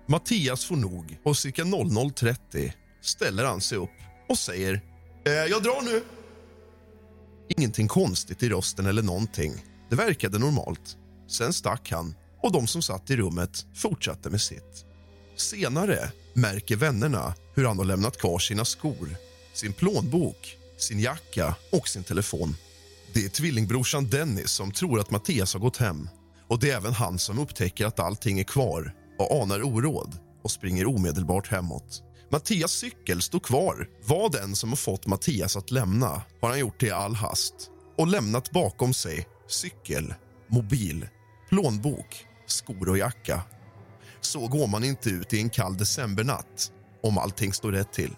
Mattias 0.08 0.66
får 0.66 0.76
nog 0.76 1.18
och 1.24 1.38
cirka 1.38 1.64
00.30 1.64 2.72
ställer 3.02 3.46
han 3.46 3.62
sig 3.62 3.78
upp 3.78 3.90
och 4.30 4.38
säger 4.38 4.82
eh, 5.26 5.34
“Jag 5.34 5.64
drar 5.64 5.82
nu”. 5.82 6.04
Ingenting 7.58 7.88
konstigt 7.88 8.44
i 8.44 8.50
rösten 8.50 8.86
eller 8.86 9.02
någonting. 9.02 9.66
Det 9.90 9.96
verkade 9.96 10.40
normalt. 10.40 10.98
Sen 11.28 11.54
stack 11.54 11.92
han 11.92 12.16
och 12.42 12.52
de 12.52 12.68
som 12.68 12.82
satt 12.82 13.10
i 13.10 13.18
rummet 13.18 13.66
fortsatte 13.76 14.30
med 14.30 14.42
sitt. 14.42 14.86
Senare 15.36 16.12
märker 16.34 16.76
vännerna 16.76 17.34
hur 17.56 17.66
han 17.66 17.78
har 17.78 17.86
lämnat 17.86 18.18
kvar 18.18 18.40
sina 18.40 18.66
skor, 18.66 19.16
sin 19.54 19.74
plånbok, 19.74 20.58
sin 20.78 21.00
jacka 21.00 21.56
och 21.72 21.88
sin 21.88 22.04
telefon. 22.04 22.56
Det 23.14 23.26
är 23.26 23.30
tvillingbrorsan 23.30 24.10
Dennis 24.10 24.52
som 24.52 24.72
tror 24.72 25.00
att 25.00 25.12
Mattias 25.12 25.54
har 25.54 25.62
gått 25.62 25.78
hem 25.78 26.10
och 26.48 26.60
det 26.60 26.72
är 26.72 26.78
även 26.78 26.94
han 26.94 27.20
som 27.20 27.40
upptäcker 27.40 27.86
att 27.86 28.00
allting 28.00 28.40
är 28.40 28.44
kvar 28.44 28.94
och 29.18 29.42
anar 29.42 29.64
oråd 29.64 30.20
och 30.44 30.52
springer 30.52 30.88
omedelbart 30.88 31.48
hemåt. 31.48 32.04
Mattias 32.32 32.72
cykel 32.72 33.22
står 33.22 33.40
kvar. 33.40 33.90
Vad 34.06 34.32
den 34.32 34.56
som 34.56 34.70
har 34.70 34.76
fått 34.76 35.08
Mattias 35.08 35.58
att 35.58 35.72
lämna 35.72 36.22
har 36.42 36.50
han 36.50 36.60
gjort 36.60 36.80
det 36.80 36.86
i 36.86 36.92
all 36.92 37.16
hast 37.16 37.54
och 37.98 38.08
lämnat 38.08 38.52
bakom 38.52 38.94
sig 38.94 39.28
cykel, 39.48 40.14
mobil, 40.48 41.08
plånbok, 41.50 42.26
skor 42.46 42.90
och 42.90 42.98
jacka. 42.98 43.42
Så 44.22 44.48
går 44.48 44.68
man 44.68 44.84
inte 44.84 45.10
ut 45.10 45.34
i 45.34 45.40
en 45.40 45.50
kall 45.50 45.78
decembernatt 45.78 46.72
om 47.04 47.18
allting 47.18 47.54
står 47.54 47.72
rätt 47.72 47.94
till. 47.94 48.16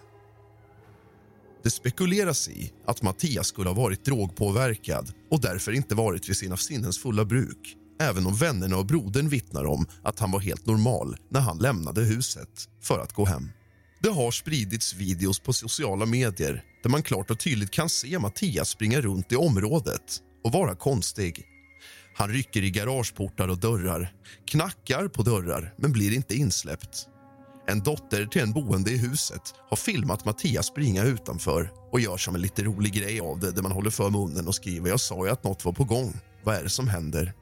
Det 1.63 1.69
spekuleras 1.69 2.49
i 2.49 2.73
att 2.85 3.01
Mattias 3.01 3.47
skulle 3.47 3.69
ha 3.69 3.75
varit 3.75 4.05
drogpåverkad 4.05 5.13
och 5.31 5.41
därför 5.41 5.71
inte 5.71 5.95
varit 5.95 6.29
vid 6.29 6.37
sina 6.37 6.57
sinnens 6.57 6.99
fulla 6.99 7.25
bruk 7.25 7.77
även 7.99 8.25
om 8.25 8.35
vännerna 8.35 8.77
och 8.77 8.85
brodern 8.85 9.29
vittnar 9.29 9.65
om 9.65 9.85
att 10.03 10.19
han 10.19 10.31
var 10.31 10.39
helt 10.39 10.65
normal 10.65 11.17
när 11.29 11.39
han 11.39 11.57
lämnade 11.57 12.01
huset 12.01 12.69
för 12.81 12.99
att 12.99 13.13
gå 13.13 13.25
hem. 13.25 13.49
Det 14.01 14.09
har 14.09 14.31
spridits 14.31 14.93
videos 14.93 15.39
på 15.39 15.53
sociala 15.53 16.05
medier 16.05 16.63
där 16.83 16.89
man 16.89 17.03
klart 17.03 17.31
och 17.31 17.39
tydligt 17.39 17.71
kan 17.71 17.89
se 17.89 18.19
Mattias 18.19 18.69
springa 18.69 19.01
runt 19.01 19.31
i 19.31 19.35
området 19.35 20.21
och 20.43 20.51
vara 20.51 20.75
konstig. 20.75 21.43
Han 22.15 22.29
rycker 22.29 22.63
i 22.63 22.71
garageportar 22.71 23.47
och 23.47 23.57
dörrar, 23.57 24.13
knackar 24.47 25.07
på 25.07 25.23
dörrar 25.23 25.73
men 25.77 25.91
blir 25.91 26.13
inte 26.13 26.35
insläppt. 26.35 27.07
En 27.69 27.79
dotter 27.79 28.25
till 28.25 28.41
en 28.41 28.53
boende 28.53 28.91
i 28.91 28.97
huset 28.97 29.53
har 29.69 29.77
filmat 29.77 30.25
Mattias 30.25 30.67
springa 30.67 31.03
utanför 31.03 31.71
och 31.91 31.99
gör 31.99 32.17
som 32.17 32.35
en 32.35 32.41
lite 32.41 32.63
rolig 32.63 32.93
grej 32.93 33.19
av 33.19 33.39
det 33.39 33.51
där 33.51 33.61
man 33.61 33.71
håller 33.71 33.89
för 33.89 34.09
munnen 34.09 34.47
och 34.47 34.55
skriver 34.55 34.89
“Jag 34.89 34.99
sa 34.99 35.25
ju 35.25 35.31
att 35.31 35.43
något 35.43 35.65
var 35.65 35.73
på 35.73 35.83
gång. 35.83 36.13
Vad 36.43 36.55
är 36.55 36.63
det 36.63 36.69
som 36.69 36.87
händer?” 36.87 37.33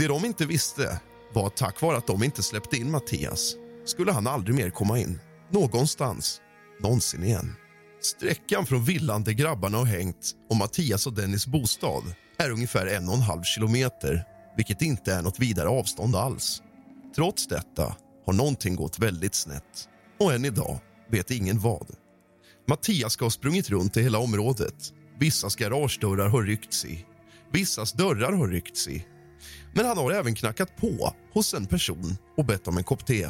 Det 0.00 0.08
de 0.08 0.24
inte 0.24 0.46
visste 0.46 1.00
var 1.32 1.46
att 1.46 1.56
tack 1.56 1.82
vare 1.82 1.96
att 1.96 2.06
de 2.06 2.22
inte 2.22 2.42
släppte 2.42 2.76
in 2.76 2.90
Mattias 2.90 3.54
skulle 3.84 4.12
han 4.12 4.26
aldrig 4.26 4.56
mer 4.56 4.70
komma 4.70 4.98
in, 4.98 5.20
någonstans, 5.50 6.40
någonsin 6.82 7.24
igen. 7.24 7.56
Sträckan 8.02 8.66
från 8.66 8.84
villan 8.84 9.24
där 9.24 9.32
grabbarna 9.32 9.78
har 9.78 9.84
hängt 9.84 10.34
och 10.50 10.56
Mattias 10.56 11.06
och 11.06 11.12
Dennis 11.12 11.46
bostad 11.46 12.02
är 12.38 12.50
ungefär 12.50 12.86
en 12.86 13.08
och 13.08 13.14
en 13.14 13.20
halv 13.20 13.42
kilometer 13.42 14.24
vilket 14.56 14.82
inte 14.82 15.14
är 15.14 15.22
något 15.22 15.38
vidare 15.38 15.68
avstånd 15.68 16.16
alls. 16.16 16.62
Trots 17.16 17.46
detta 17.46 17.96
har 18.26 18.32
någonting 18.32 18.76
gått 18.76 18.98
väldigt 18.98 19.34
snett 19.34 19.88
och 20.20 20.32
än 20.32 20.44
idag 20.44 20.78
vet 21.10 21.30
ingen 21.30 21.58
vad. 21.58 21.86
Mattias 22.68 23.12
ska 23.12 23.24
ha 23.24 23.30
sprungit 23.30 23.70
runt 23.70 23.96
i 23.96 24.02
hela 24.02 24.18
området. 24.18 24.92
Vissas 25.18 25.56
garagedörrar 25.56 26.28
har 26.28 26.42
ryckts 26.42 26.84
i. 26.84 27.06
Vissas 27.52 27.92
dörrar 27.92 28.32
har 28.32 28.48
ryckts 28.48 28.88
i 28.88 29.06
men 29.72 29.86
han 29.86 29.98
har 29.98 30.12
även 30.12 30.34
knackat 30.34 30.76
på 30.76 31.14
hos 31.32 31.54
en 31.54 31.66
person 31.66 32.16
och 32.36 32.44
bett 32.44 32.68
om 32.68 32.76
en 32.76 32.84
kopp 32.84 33.06
te. 33.06 33.28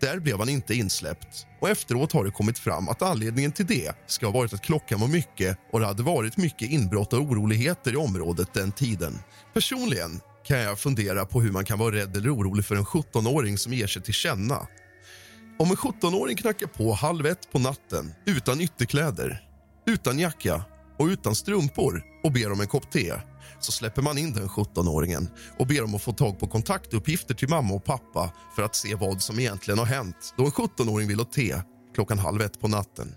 Där 0.00 0.18
blev 0.20 0.38
han 0.38 0.48
inte 0.48 0.74
insläppt 0.74 1.46
och 1.60 1.68
efteråt 1.68 2.12
har 2.12 2.24
det 2.24 2.30
kommit 2.30 2.58
fram 2.58 2.88
att 2.88 3.02
anledningen 3.02 3.52
till 3.52 3.66
det 3.66 3.92
ska 4.06 4.26
ha 4.26 4.32
varit 4.32 4.52
att 4.52 4.62
klockan 4.62 5.00
var 5.00 5.08
mycket 5.08 5.58
och 5.72 5.80
det 5.80 5.86
hade 5.86 6.02
varit 6.02 6.36
mycket 6.36 6.70
inbrott 6.70 7.12
och 7.12 7.20
oroligheter 7.20 7.92
i 7.92 7.96
området 7.96 8.54
den 8.54 8.72
tiden. 8.72 9.18
Personligen 9.54 10.20
kan 10.44 10.58
jag 10.58 10.78
fundera 10.78 11.26
på 11.26 11.40
hur 11.40 11.52
man 11.52 11.64
kan 11.64 11.78
vara 11.78 11.94
rädd 11.94 12.16
eller 12.16 12.34
orolig 12.34 12.64
för 12.64 12.76
en 12.76 12.84
17-åring 12.84 13.58
som 13.58 13.72
ger 13.72 13.86
sig 13.86 14.02
till 14.02 14.14
känna. 14.14 14.66
Om 15.58 15.70
en 15.70 15.76
17-åring 15.76 16.36
knackar 16.36 16.66
på 16.66 16.92
halv 16.92 17.26
ett 17.26 17.52
på 17.52 17.58
natten 17.58 18.14
utan 18.26 18.60
ytterkläder, 18.60 19.42
utan 19.86 20.18
jacka 20.18 20.64
och 20.98 21.06
utan 21.06 21.34
strumpor 21.34 22.02
och 22.24 22.32
ber 22.32 22.52
om 22.52 22.60
en 22.60 22.66
kopp 22.66 22.90
te 22.90 23.12
så 23.60 23.72
släpper 23.72 24.02
man 24.02 24.18
in 24.18 24.32
den 24.32 24.48
17-åringen 24.48 25.28
och 25.58 25.66
ber 25.66 25.84
om 25.84 25.94
att 25.94 26.02
få 26.02 26.12
tag 26.12 26.38
på 26.38 26.46
kontaktuppgifter 26.46 27.34
till 27.34 27.48
mamma 27.48 27.74
och 27.74 27.84
pappa 27.84 28.32
för 28.56 28.62
att 28.62 28.76
se 28.76 28.94
vad 28.94 29.22
som 29.22 29.38
egentligen 29.38 29.78
har 29.78 29.86
hänt 29.86 30.34
då 30.36 30.44
en 30.44 30.50
17-åring 30.50 31.08
vill 31.08 31.18
ha 31.18 31.24
te 31.24 31.54
klockan 31.94 32.18
halv 32.18 32.42
ett 32.42 32.60
på 32.60 32.68
natten. 32.68 33.14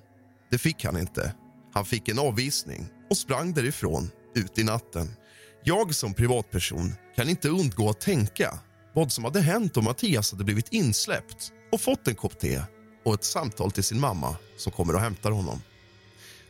Det 0.52 0.58
fick 0.58 0.86
han 0.86 0.98
inte. 0.98 1.34
Han 1.74 1.86
fick 1.86 2.10
en 2.10 2.20
avvisning 2.20 2.88
och 3.10 3.18
sprang 3.18 3.54
därifrån 3.54 4.10
ut 4.36 4.60
i 4.60 4.64
natten. 4.64 5.16
Jag 5.64 5.96
som 5.96 6.14
privatperson 6.14 6.94
kan 7.16 7.30
inte 7.30 7.50
undgå 7.50 7.90
att 7.90 8.02
tänka 8.02 8.60
vad 8.94 9.12
som 9.12 9.24
hade 9.24 9.42
hänt 9.42 9.78
om 9.78 9.84
Mattias 9.84 10.32
hade 10.32 10.44
blivit 10.44 10.74
insläppt 10.74 11.52
och 11.72 11.82
fått 11.82 12.08
en 12.08 12.16
kopp 12.16 12.40
te 12.40 12.62
och 13.06 13.14
ett 13.14 13.24
samtal 13.24 13.72
till 13.72 13.84
sin 13.84 14.00
mamma 14.00 14.36
som 14.58 14.72
kommer 14.72 14.94
och 14.94 15.02
hämtar 15.02 15.32
honom. 15.32 15.62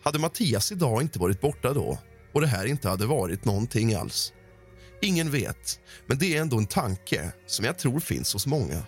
Hade 0.04 0.20
Mattias 0.20 0.72
idag 0.72 1.02
inte 1.02 1.20
varit 1.20 1.42
borta 1.42 1.74
då 1.74 1.98
och 2.34 2.42
det 2.42 2.48
här 2.48 2.66
inte 2.66 2.90
hade 2.90 3.06
varit 3.06 3.46
någonting 3.46 3.94
alls. 3.94 4.34
Ingen 5.02 5.32
vet, 5.32 5.80
men 6.08 6.18
det 6.18 6.38
är 6.38 6.42
ändå 6.42 6.58
en 6.58 6.66
tanke 6.66 7.32
som 7.46 7.66
jag 7.66 7.78
tror 7.78 8.00
finns 8.00 8.34
hos 8.34 8.48
många. 8.48 8.84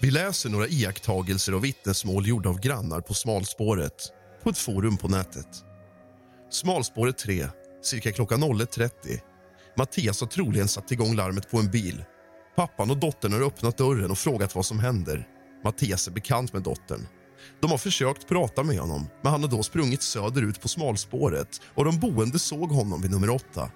Vi 0.00 0.10
läser 0.10 0.50
några 0.50 0.68
iakttagelser 0.68 1.54
och 1.54 1.64
vittnesmål 1.64 2.26
gjorda 2.26 2.48
av 2.48 2.60
grannar 2.60 3.00
på 3.00 3.14
smalspåret 3.14 4.12
på 4.42 4.50
ett 4.50 4.58
forum 4.58 4.96
på 4.96 5.08
nätet. 5.08 5.48
Smalspåret 6.50 7.18
3, 7.18 7.48
cirka 7.82 8.12
klockan 8.12 8.44
01.30. 8.44 8.90
Mattias 9.76 10.20
har 10.20 10.28
troligen 10.28 10.68
satt 10.68 10.92
igång 10.92 11.16
larmet 11.16 11.50
på 11.50 11.58
en 11.58 11.70
bil. 11.70 12.04
Pappan 12.56 12.90
och 12.90 12.96
dottern 12.96 13.32
har 13.32 13.40
öppnat 13.40 13.78
dörren 13.78 14.10
och 14.10 14.18
frågat 14.18 14.54
vad 14.54 14.66
som 14.66 14.78
händer. 14.78 15.28
Mattias 15.64 16.08
är 16.08 16.12
bekant 16.12 16.52
med 16.52 16.62
dottern 16.62 17.06
de 17.60 17.70
har 17.70 17.78
försökt 17.78 18.28
prata 18.28 18.62
med 18.62 18.78
honom, 18.78 19.06
men 19.22 19.32
han 19.32 19.42
har 19.42 19.50
då 19.50 19.62
sprungit 19.62 20.02
söderut 20.02 20.60
på 20.60 20.68
smalspåret 20.68 21.60
och 21.74 21.84
de 21.84 22.00
boende 22.00 22.38
såg 22.38 22.70
honom 22.70 23.02
vid 23.02 23.10
nummer 23.10 23.30
åtta. 23.30 23.70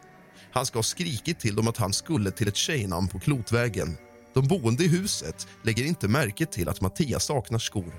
Han 0.52 0.66
ska 0.66 0.78
ha 0.78 0.82
skrikit 0.82 1.40
till 1.40 1.56
dem 1.56 1.68
att 1.68 1.76
han 1.76 1.92
skulle 1.92 2.30
till 2.30 2.48
ett 2.48 2.56
tjejnamn 2.56 3.08
på 3.08 3.18
Klotvägen. 3.18 3.96
De 4.34 4.48
boende 4.48 4.84
i 4.84 4.88
huset 4.88 5.46
lägger 5.62 5.84
inte 5.84 6.08
märke 6.08 6.46
till 6.46 6.68
att 6.68 6.80
Mattias 6.80 7.24
saknar 7.24 7.58
skor. 7.58 7.94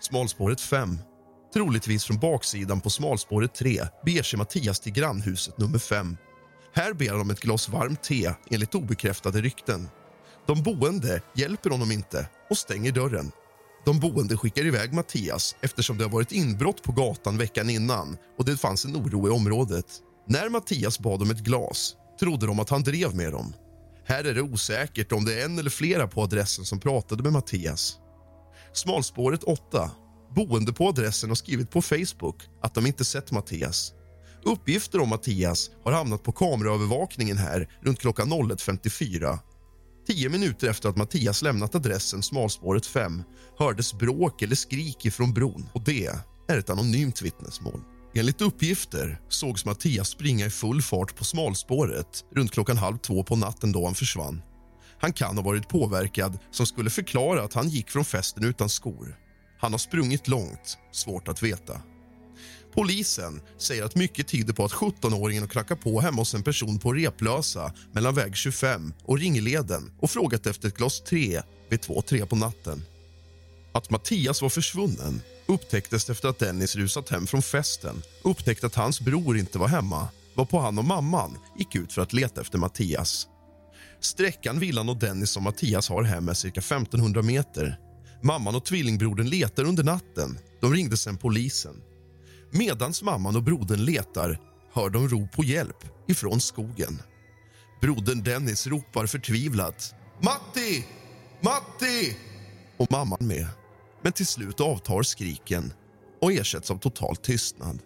Smalspåret 0.00 0.60
5. 0.60 0.98
Troligtvis 1.54 2.04
från 2.04 2.18
baksidan 2.18 2.80
på 2.80 2.90
smalspåret 2.90 3.54
3 3.54 3.80
beger 4.04 4.22
sig 4.22 4.38
Mattias 4.38 4.80
till 4.80 4.92
grannhuset 4.92 5.58
nummer 5.58 5.78
5. 5.78 6.16
Här 6.74 6.92
ber 6.92 7.10
han 7.10 7.20
om 7.20 7.30
ett 7.30 7.40
glas 7.40 7.68
varmt 7.68 8.02
te, 8.02 8.32
enligt 8.50 8.74
obekräftade 8.74 9.40
rykten. 9.40 9.88
De 10.46 10.62
boende 10.62 11.22
hjälper 11.34 11.70
honom 11.70 11.92
inte 11.92 12.28
och 12.50 12.58
stänger 12.58 12.92
dörren. 12.92 13.32
De 13.88 14.00
boende 14.00 14.36
skickar 14.36 14.66
iväg 14.66 14.92
Mattias 14.92 15.56
eftersom 15.60 15.98
det 15.98 16.04
har 16.04 16.10
varit 16.10 16.32
inbrott 16.32 16.82
på 16.82 16.92
gatan 16.92 17.38
veckan 17.38 17.70
innan 17.70 18.16
och 18.38 18.44
det 18.44 18.56
fanns 18.56 18.84
en 18.84 18.96
oro 18.96 19.28
i 19.28 19.30
området. 19.30 19.86
När 20.26 20.48
Mattias 20.48 20.98
bad 20.98 21.22
om 21.22 21.30
ett 21.30 21.38
glas 21.38 21.94
trodde 22.20 22.46
de 22.46 22.60
att 22.60 22.70
han 22.70 22.82
drev 22.82 23.14
med 23.14 23.32
dem. 23.32 23.54
Här 24.04 24.24
är 24.24 24.34
det 24.34 24.42
osäkert 24.42 25.12
om 25.12 25.24
det 25.24 25.40
är 25.40 25.44
en 25.44 25.58
eller 25.58 25.70
flera 25.70 26.06
på 26.06 26.22
adressen 26.22 26.64
som 26.64 26.80
pratade 26.80 27.22
med 27.22 27.32
Mattias. 27.32 27.96
Smalspåret 28.72 29.42
8. 29.42 29.90
Boende 30.34 30.72
på 30.72 30.88
adressen 30.88 31.30
har 31.30 31.36
skrivit 31.36 31.70
på 31.70 31.82
Facebook 31.82 32.42
att 32.62 32.74
de 32.74 32.86
inte 32.86 33.04
sett 33.04 33.32
Mattias. 33.32 33.92
Uppgifter 34.44 35.00
om 35.00 35.08
Mattias 35.08 35.70
har 35.84 35.92
hamnat 35.92 36.22
på 36.22 36.32
kameraövervakningen 36.32 37.38
här 37.38 37.68
runt 37.82 38.00
klockan 38.00 38.32
01.54 38.32 39.38
Tio 40.08 40.28
minuter 40.28 40.68
efter 40.68 40.88
att 40.88 40.96
Mattias 40.96 41.42
lämnat 41.42 41.74
adressen 41.74 42.22
smalspåret 42.22 42.86
5 42.86 43.22
hördes 43.58 43.94
bråk 43.94 44.42
eller 44.42 44.56
skrik 44.56 45.06
ifrån 45.06 45.32
bron 45.34 45.68
och 45.72 45.84
det 45.84 46.06
är 46.48 46.58
ett 46.58 46.70
anonymt 46.70 47.22
vittnesmål. 47.22 47.80
Enligt 48.14 48.40
uppgifter 48.40 49.20
sågs 49.28 49.64
Mattias 49.64 50.08
springa 50.08 50.46
i 50.46 50.50
full 50.50 50.82
fart 50.82 51.16
på 51.16 51.24
smalspåret 51.24 52.24
runt 52.34 52.52
klockan 52.52 52.76
halv 52.76 52.96
två 52.96 53.22
på 53.22 53.36
natten 53.36 53.72
då 53.72 53.84
han 53.84 53.94
försvann. 53.94 54.42
Han 55.00 55.12
kan 55.12 55.36
ha 55.36 55.44
varit 55.44 55.68
påverkad 55.68 56.38
som 56.50 56.66
skulle 56.66 56.90
förklara 56.90 57.42
att 57.42 57.54
han 57.54 57.68
gick 57.68 57.90
från 57.90 58.04
festen 58.04 58.44
utan 58.44 58.68
skor. 58.68 59.16
Han 59.58 59.72
har 59.72 59.78
sprungit 59.78 60.28
långt, 60.28 60.78
svårt 60.92 61.28
att 61.28 61.42
veta. 61.42 61.80
Polisen 62.78 63.40
säger 63.56 63.84
att 63.84 63.94
mycket 63.94 64.28
tyder 64.28 64.52
på 64.52 64.64
att 64.64 64.72
17-åringen 64.72 65.40
har 65.40 65.48
knackat 65.48 65.80
på 65.80 66.00
hemma 66.00 66.16
hos 66.16 66.34
en 66.34 66.42
person 66.42 66.78
på 66.78 66.92
Replösa 66.92 67.72
mellan 67.92 68.14
väg 68.14 68.36
25 68.36 68.92
och 69.04 69.18
Ringleden 69.18 69.92
och 70.00 70.10
frågat 70.10 70.46
efter 70.46 70.68
ett 70.68 70.76
glas 70.76 71.00
tre 71.00 71.42
vid 71.70 71.80
2-3 71.80 72.26
på 72.26 72.36
natten. 72.36 72.84
Att 73.72 73.90
Mattias 73.90 74.42
var 74.42 74.48
försvunnen 74.48 75.20
upptäcktes 75.46 76.10
efter 76.10 76.28
att 76.28 76.38
Dennis 76.38 76.76
rusat 76.76 77.08
hem 77.08 77.26
från 77.26 77.42
festen 77.42 78.02
och 78.22 78.30
upptäckte 78.30 78.66
att 78.66 78.74
hans 78.74 79.00
bror 79.00 79.38
inte 79.38 79.58
var 79.58 79.68
hemma 79.68 80.08
varpå 80.34 80.60
han 80.60 80.78
och 80.78 80.84
mamman 80.84 81.38
gick 81.58 81.74
ut 81.74 81.92
för 81.92 82.02
att 82.02 82.12
leta 82.12 82.40
efter 82.40 82.58
Mattias. 82.58 83.26
Sträckan 84.00 84.58
villan 84.58 84.88
och 84.88 84.96
Dennis 84.96 85.36
och 85.36 85.42
Mattias 85.42 85.88
har 85.88 86.02
hem 86.02 86.28
är 86.28 86.34
cirka 86.34 86.60
1500 86.60 87.22
meter. 87.22 87.78
Mamman 88.22 88.54
och 88.54 88.64
tvillingbrodern 88.64 89.28
letar 89.28 89.64
under 89.64 89.84
natten. 89.84 90.38
De 90.60 90.72
ringde 90.72 90.96
sen 90.96 91.16
polisen. 91.16 91.82
Medans 92.50 93.02
mamman 93.02 93.36
och 93.36 93.42
brodern 93.42 93.84
letar 93.84 94.40
hör 94.72 94.90
de 94.90 95.08
rop 95.08 95.32
på 95.32 95.44
hjälp 95.44 95.84
ifrån 96.08 96.40
skogen. 96.40 97.02
Brodern 97.80 98.22
Dennis 98.22 98.66
ropar 98.66 99.06
förtvivlat. 99.06 99.94
Matti! 100.22 100.86
Matti! 101.40 102.16
Och 102.76 102.92
mamman 102.92 103.18
med. 103.20 103.46
Men 104.02 104.12
till 104.12 104.26
slut 104.26 104.60
avtar 104.60 105.02
skriken 105.02 105.72
och 106.20 106.32
ersätts 106.32 106.70
av 106.70 106.78
total 106.78 107.16
tystnad. 107.16 107.78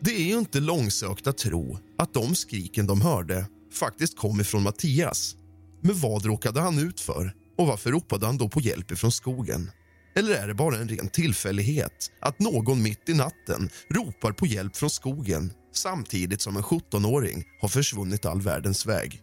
Det 0.00 0.10
är 0.10 0.24
ju 0.24 0.38
inte 0.38 0.60
långsökt 0.60 1.26
att 1.26 1.38
tro 1.38 1.78
att 1.98 2.14
de 2.14 2.34
skriken 2.34 2.86
de 2.86 3.00
hörde 3.00 3.46
faktiskt 3.72 4.18
kom 4.18 4.40
ifrån 4.40 4.62
Mattias. 4.62 5.36
Men 5.80 5.98
vad 5.98 6.24
råkade 6.24 6.60
han 6.60 6.78
ut 6.78 7.00
för 7.00 7.34
och 7.58 7.66
varför 7.66 7.90
ropade 7.90 8.26
han 8.26 8.38
då 8.38 8.48
på 8.48 8.60
hjälp 8.60 8.90
ifrån 8.90 9.12
skogen? 9.12 9.70
Eller 10.14 10.34
är 10.34 10.48
det 10.48 10.54
bara 10.54 10.76
en 10.76 10.88
ren 10.88 11.08
tillfällighet 11.08 12.10
att 12.20 12.38
någon 12.38 12.82
mitt 12.82 13.08
i 13.08 13.14
natten 13.14 13.70
ropar 13.90 14.32
på 14.32 14.46
hjälp 14.46 14.76
från 14.76 14.90
skogen 14.90 15.52
samtidigt 15.74 16.40
som 16.40 16.56
en 16.56 16.62
17-åring 16.62 17.44
har 17.60 17.68
försvunnit 17.68 18.24
all 18.24 18.40
världens 18.40 18.86
väg? 18.86 19.22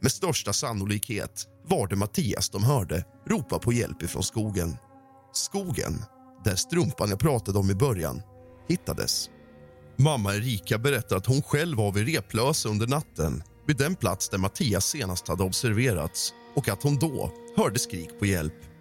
Med 0.00 0.12
största 0.12 0.52
sannolikhet 0.52 1.46
var 1.68 1.86
det 1.88 1.96
Mattias 1.96 2.50
de 2.50 2.64
hörde 2.64 3.04
ropa 3.26 3.58
på 3.58 3.72
hjälp 3.72 4.02
ifrån 4.02 4.22
skogen. 4.22 4.76
Skogen, 5.32 6.02
där 6.44 6.56
strumpan 6.56 7.10
jag 7.10 7.18
pratade 7.18 7.58
om 7.58 7.70
i 7.70 7.74
början, 7.74 8.22
hittades. 8.68 9.30
Mamma 9.96 10.34
Erika 10.34 10.78
berättar 10.78 11.16
att 11.16 11.26
hon 11.26 11.42
själv 11.42 11.78
var 11.78 11.92
vid 11.92 12.14
Replösa 12.14 12.68
under 12.68 12.86
natten 12.86 13.42
vid 13.66 13.76
den 13.76 13.96
plats 13.96 14.28
där 14.28 14.38
Mattias 14.38 14.86
senast 14.86 15.28
hade 15.28 15.42
observerats 15.42 16.32
och 16.56 16.68
att 16.68 16.82
hon 16.82 16.98
då 16.98 17.32
hörde 17.56 17.78
skrik 17.78 18.18
på 18.18 18.26
hjälp. 18.26 18.73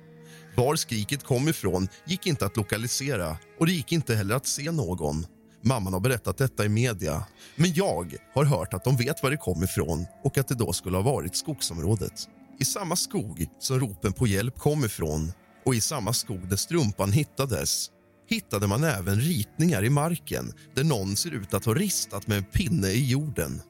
Var 0.56 0.76
skriket 0.76 1.24
kom 1.24 1.48
ifrån 1.50 1.88
gick 2.06 2.28
inte 2.28 2.46
att 2.46 2.58
lokalisera 2.58 3.38
och 3.60 3.66
det 3.66 3.72
gick 3.72 3.92
inte 3.92 4.16
heller 4.16 4.36
att 4.36 4.48
se 4.48 4.72
någon. 4.72 5.26
Mamman 5.62 5.94
har 5.94 6.00
berättat 6.00 6.38
detta 6.38 6.66
i 6.66 6.70
media, 6.70 7.24
men 7.56 7.74
jag 7.74 8.18
har 8.34 8.46
hört 8.46 8.74
att 8.74 8.84
de 8.84 8.98
vet 8.98 9.24
var 9.24 9.32
det 9.32 9.38
kom 9.38 9.64
ifrån 9.64 10.06
och 10.24 10.38
att 10.38 10.48
det 10.48 10.56
då 10.56 10.74
skulle 10.74 10.98
ha 10.98 11.04
varit 11.04 11.36
skogsområdet. 11.36 12.28
I 12.60 12.66
samma 12.66 12.96
skog 12.96 13.48
som 13.60 13.80
ropen 13.80 14.14
på 14.14 14.28
hjälp 14.28 14.60
kom 14.60 14.86
ifrån 14.86 15.32
och 15.66 15.76
i 15.76 15.82
samma 15.82 16.14
skog 16.14 16.50
där 16.50 16.56
strumpan 16.56 17.12
hittades 17.12 17.90
hittade 18.30 18.68
man 18.68 18.84
även 18.84 19.20
ritningar 19.20 19.84
i 19.84 19.90
marken 19.90 20.54
där 20.76 20.84
någon 20.84 21.16
ser 21.16 21.32
ut 21.32 21.54
att 21.54 21.66
ha 21.66 21.74
ristat 21.74 22.28
med 22.28 22.38
en 22.38 22.44
pinne 22.44 22.88
i 22.88 23.10
jorden. 23.10 23.62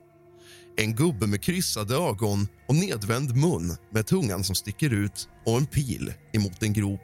En 0.78 0.96
gubbe 0.96 1.28
med 1.28 1.42
kryssade 1.42 1.96
ögon 1.96 2.48
och 2.68 2.76
nedvänd 2.76 3.36
mun 3.36 3.78
med 3.92 4.08
tungan 4.08 4.44
som 4.44 4.56
sticker 4.56 4.94
ut 4.94 5.30
och 5.46 5.58
en 5.58 5.66
pil 5.66 6.14
emot 6.34 6.64
en 6.64 6.74
grop. 6.74 7.02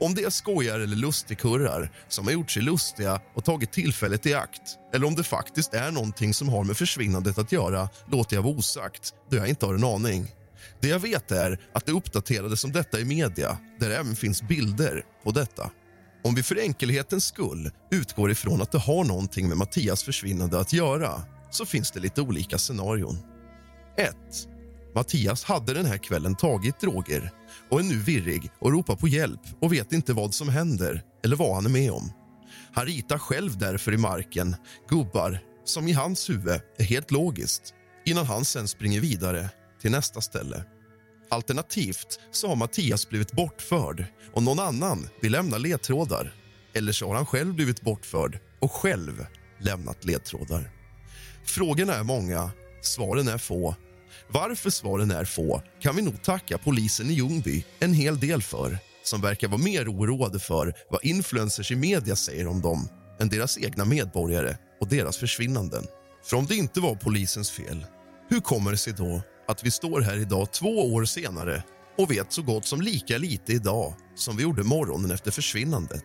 Om 0.00 0.14
det 0.14 0.24
är 0.24 0.30
skojar 0.30 0.80
eller 0.80 0.96
lustigkurrar 0.96 1.92
som 2.08 2.24
har 2.24 2.32
gjort 2.32 2.50
sig 2.50 2.62
lustiga 2.62 3.20
och 3.34 3.44
tagit 3.44 3.72
tillfället 3.72 4.26
i 4.26 4.34
akt 4.34 4.78
eller 4.94 5.06
om 5.06 5.14
det 5.14 5.22
faktiskt 5.22 5.74
är 5.74 5.90
någonting 5.90 6.34
som 6.34 6.48
har 6.48 6.64
med 6.64 6.76
försvinnandet 6.76 7.38
att 7.38 7.52
göra 7.52 7.88
låter 8.10 8.36
jag 8.36 8.42
vara 8.42 8.54
osagt, 8.54 9.14
då 9.30 9.36
jag 9.36 9.48
inte 9.48 9.66
har 9.66 9.74
en 9.74 9.84
aning. 9.84 10.26
Det 10.80 10.88
jag 10.88 10.98
vet 10.98 11.30
är 11.30 11.60
att 11.74 11.86
det 11.86 11.92
uppdaterades 11.92 12.64
om 12.64 12.72
detta 12.72 13.00
i 13.00 13.04
media 13.04 13.58
där 13.80 13.88
det 13.88 13.96
även 13.96 14.16
finns 14.16 14.42
bilder 14.42 15.04
på 15.24 15.30
detta. 15.30 15.70
Om 16.24 16.34
vi 16.34 16.42
för 16.42 16.58
enkelhetens 16.58 17.24
skull 17.24 17.70
utgår 17.90 18.30
ifrån 18.30 18.62
att 18.62 18.72
det 18.72 18.78
har 18.78 19.04
någonting 19.04 19.48
med 19.48 19.56
Mattias 19.56 20.02
försvinnande 20.02 20.60
att 20.60 20.72
göra 20.72 21.22
så 21.54 21.66
finns 21.66 21.90
det 21.90 22.00
lite 22.00 22.20
olika 22.20 22.58
scenarion. 22.58 23.18
1. 23.96 24.16
Mattias 24.94 25.44
hade 25.44 25.74
den 25.74 25.86
här 25.86 25.98
kvällen 25.98 26.34
tagit 26.34 26.80
droger 26.80 27.30
och 27.70 27.80
är 27.80 27.84
nu 27.84 27.98
virrig 27.98 28.50
och 28.58 28.72
ropar 28.72 28.96
på 28.96 29.08
hjälp 29.08 29.40
och 29.60 29.72
vet 29.72 29.92
inte 29.92 30.12
vad 30.12 30.34
som 30.34 30.48
händer 30.48 31.02
eller 31.24 31.36
vad 31.36 31.54
han 31.54 31.66
är 31.66 31.70
med 31.70 31.92
om. 31.92 32.12
Han 32.72 32.86
ritar 32.86 33.18
själv 33.18 33.58
därför 33.58 33.92
i 33.92 33.96
marken 33.96 34.56
gubbar 34.88 35.38
som 35.64 35.88
i 35.88 35.92
hans 35.92 36.30
huvud 36.30 36.60
är 36.78 36.84
helt 36.84 37.10
logiskt 37.10 37.74
innan 38.04 38.26
han 38.26 38.44
sen 38.44 38.68
springer 38.68 39.00
vidare 39.00 39.48
till 39.80 39.90
nästa 39.90 40.20
ställe. 40.20 40.64
Alternativt 41.30 42.20
så 42.30 42.48
har 42.48 42.56
Mattias 42.56 43.08
blivit 43.08 43.32
bortförd 43.32 44.04
och 44.32 44.42
någon 44.42 44.58
annan 44.58 45.08
vill 45.22 45.32
lämna 45.32 45.58
ledtrådar. 45.58 46.34
Eller 46.72 46.92
så 46.92 47.08
har 47.08 47.14
han 47.14 47.26
själv 47.26 47.54
blivit 47.54 47.80
bortförd 47.80 48.38
och 48.60 48.72
själv 48.72 49.26
lämnat 49.60 50.04
ledtrådar. 50.04 50.73
Frågorna 51.44 51.94
är 51.94 52.02
många, 52.02 52.50
svaren 52.80 53.28
är 53.28 53.38
få. 53.38 53.74
Varför 54.28 54.70
svaren 54.70 55.10
är 55.10 55.24
få 55.24 55.62
kan 55.80 55.96
vi 55.96 56.02
nog 56.02 56.22
tacka 56.22 56.58
polisen 56.58 57.10
i 57.10 57.12
Ljungby 57.12 57.64
en 57.78 57.92
hel 57.92 58.20
del 58.20 58.42
för 58.42 58.78
som 59.02 59.20
verkar 59.20 59.48
vara 59.48 59.62
mer 59.62 59.88
oroade 59.88 60.38
för 60.38 60.74
vad 60.90 61.04
influencers 61.04 61.70
i 61.70 61.76
media 61.76 62.16
säger 62.16 62.46
om 62.46 62.60
dem 62.60 62.88
än 63.20 63.28
deras 63.28 63.58
egna 63.58 63.84
medborgare 63.84 64.56
och 64.80 64.88
deras 64.88 65.16
försvinnanden. 65.16 65.86
För 66.24 66.36
om 66.36 66.46
det 66.46 66.56
inte 66.56 66.80
var 66.80 66.94
polisens 66.94 67.50
fel, 67.50 67.86
hur 68.28 68.40
kommer 68.40 68.70
det 68.70 68.76
sig 68.76 68.92
då 68.92 69.22
att 69.48 69.64
vi 69.64 69.70
står 69.70 70.00
här 70.00 70.16
idag 70.16 70.52
två 70.52 70.94
år 70.94 71.04
senare 71.04 71.62
och 71.98 72.10
vet 72.10 72.32
så 72.32 72.42
gott 72.42 72.66
som 72.66 72.80
lika 72.80 73.18
lite 73.18 73.52
idag 73.52 73.94
som 74.14 74.36
vi 74.36 74.42
gjorde 74.42 74.62
morgonen 74.62 75.10
efter 75.10 75.30
försvinnandet? 75.30 76.04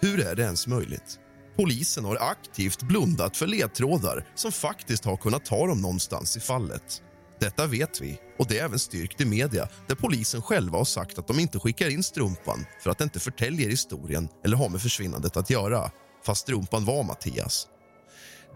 Hur 0.00 0.20
är 0.26 0.34
det 0.34 0.42
ens 0.42 0.66
möjligt? 0.66 1.18
Polisen 1.56 2.04
har 2.04 2.16
aktivt 2.16 2.82
blundat 2.82 3.36
för 3.36 3.46
ledtrådar 3.46 4.28
som 4.34 4.52
faktiskt 4.52 5.04
har 5.04 5.16
kunnat 5.16 5.44
ta 5.44 5.66
dem 5.66 5.80
någonstans 5.80 6.36
i 6.36 6.40
fallet. 6.40 7.02
Detta 7.40 7.66
vet 7.66 8.00
vi, 8.00 8.20
och 8.38 8.46
det 8.46 8.58
är 8.58 8.64
även 8.64 8.78
styrkt 8.78 9.20
i 9.20 9.24
media 9.24 9.68
där 9.88 9.94
polisen 9.94 10.42
själva 10.42 10.78
har 10.78 10.84
sagt 10.84 11.18
att 11.18 11.26
de 11.26 11.38
inte 11.38 11.58
skickar 11.58 11.90
in 11.90 12.02
strumpan 12.02 12.66
för 12.82 12.90
att 12.90 12.98
det 12.98 13.04
inte 13.04 13.20
förtäljer 13.20 13.70
historien 13.70 14.28
eller 14.44 14.56
har 14.56 14.68
med 14.68 14.82
försvinnandet 14.82 15.36
att 15.36 15.50
göra, 15.50 15.90
fast 16.26 16.40
strumpan 16.40 16.84
var 16.84 17.02
Mattias. 17.02 17.66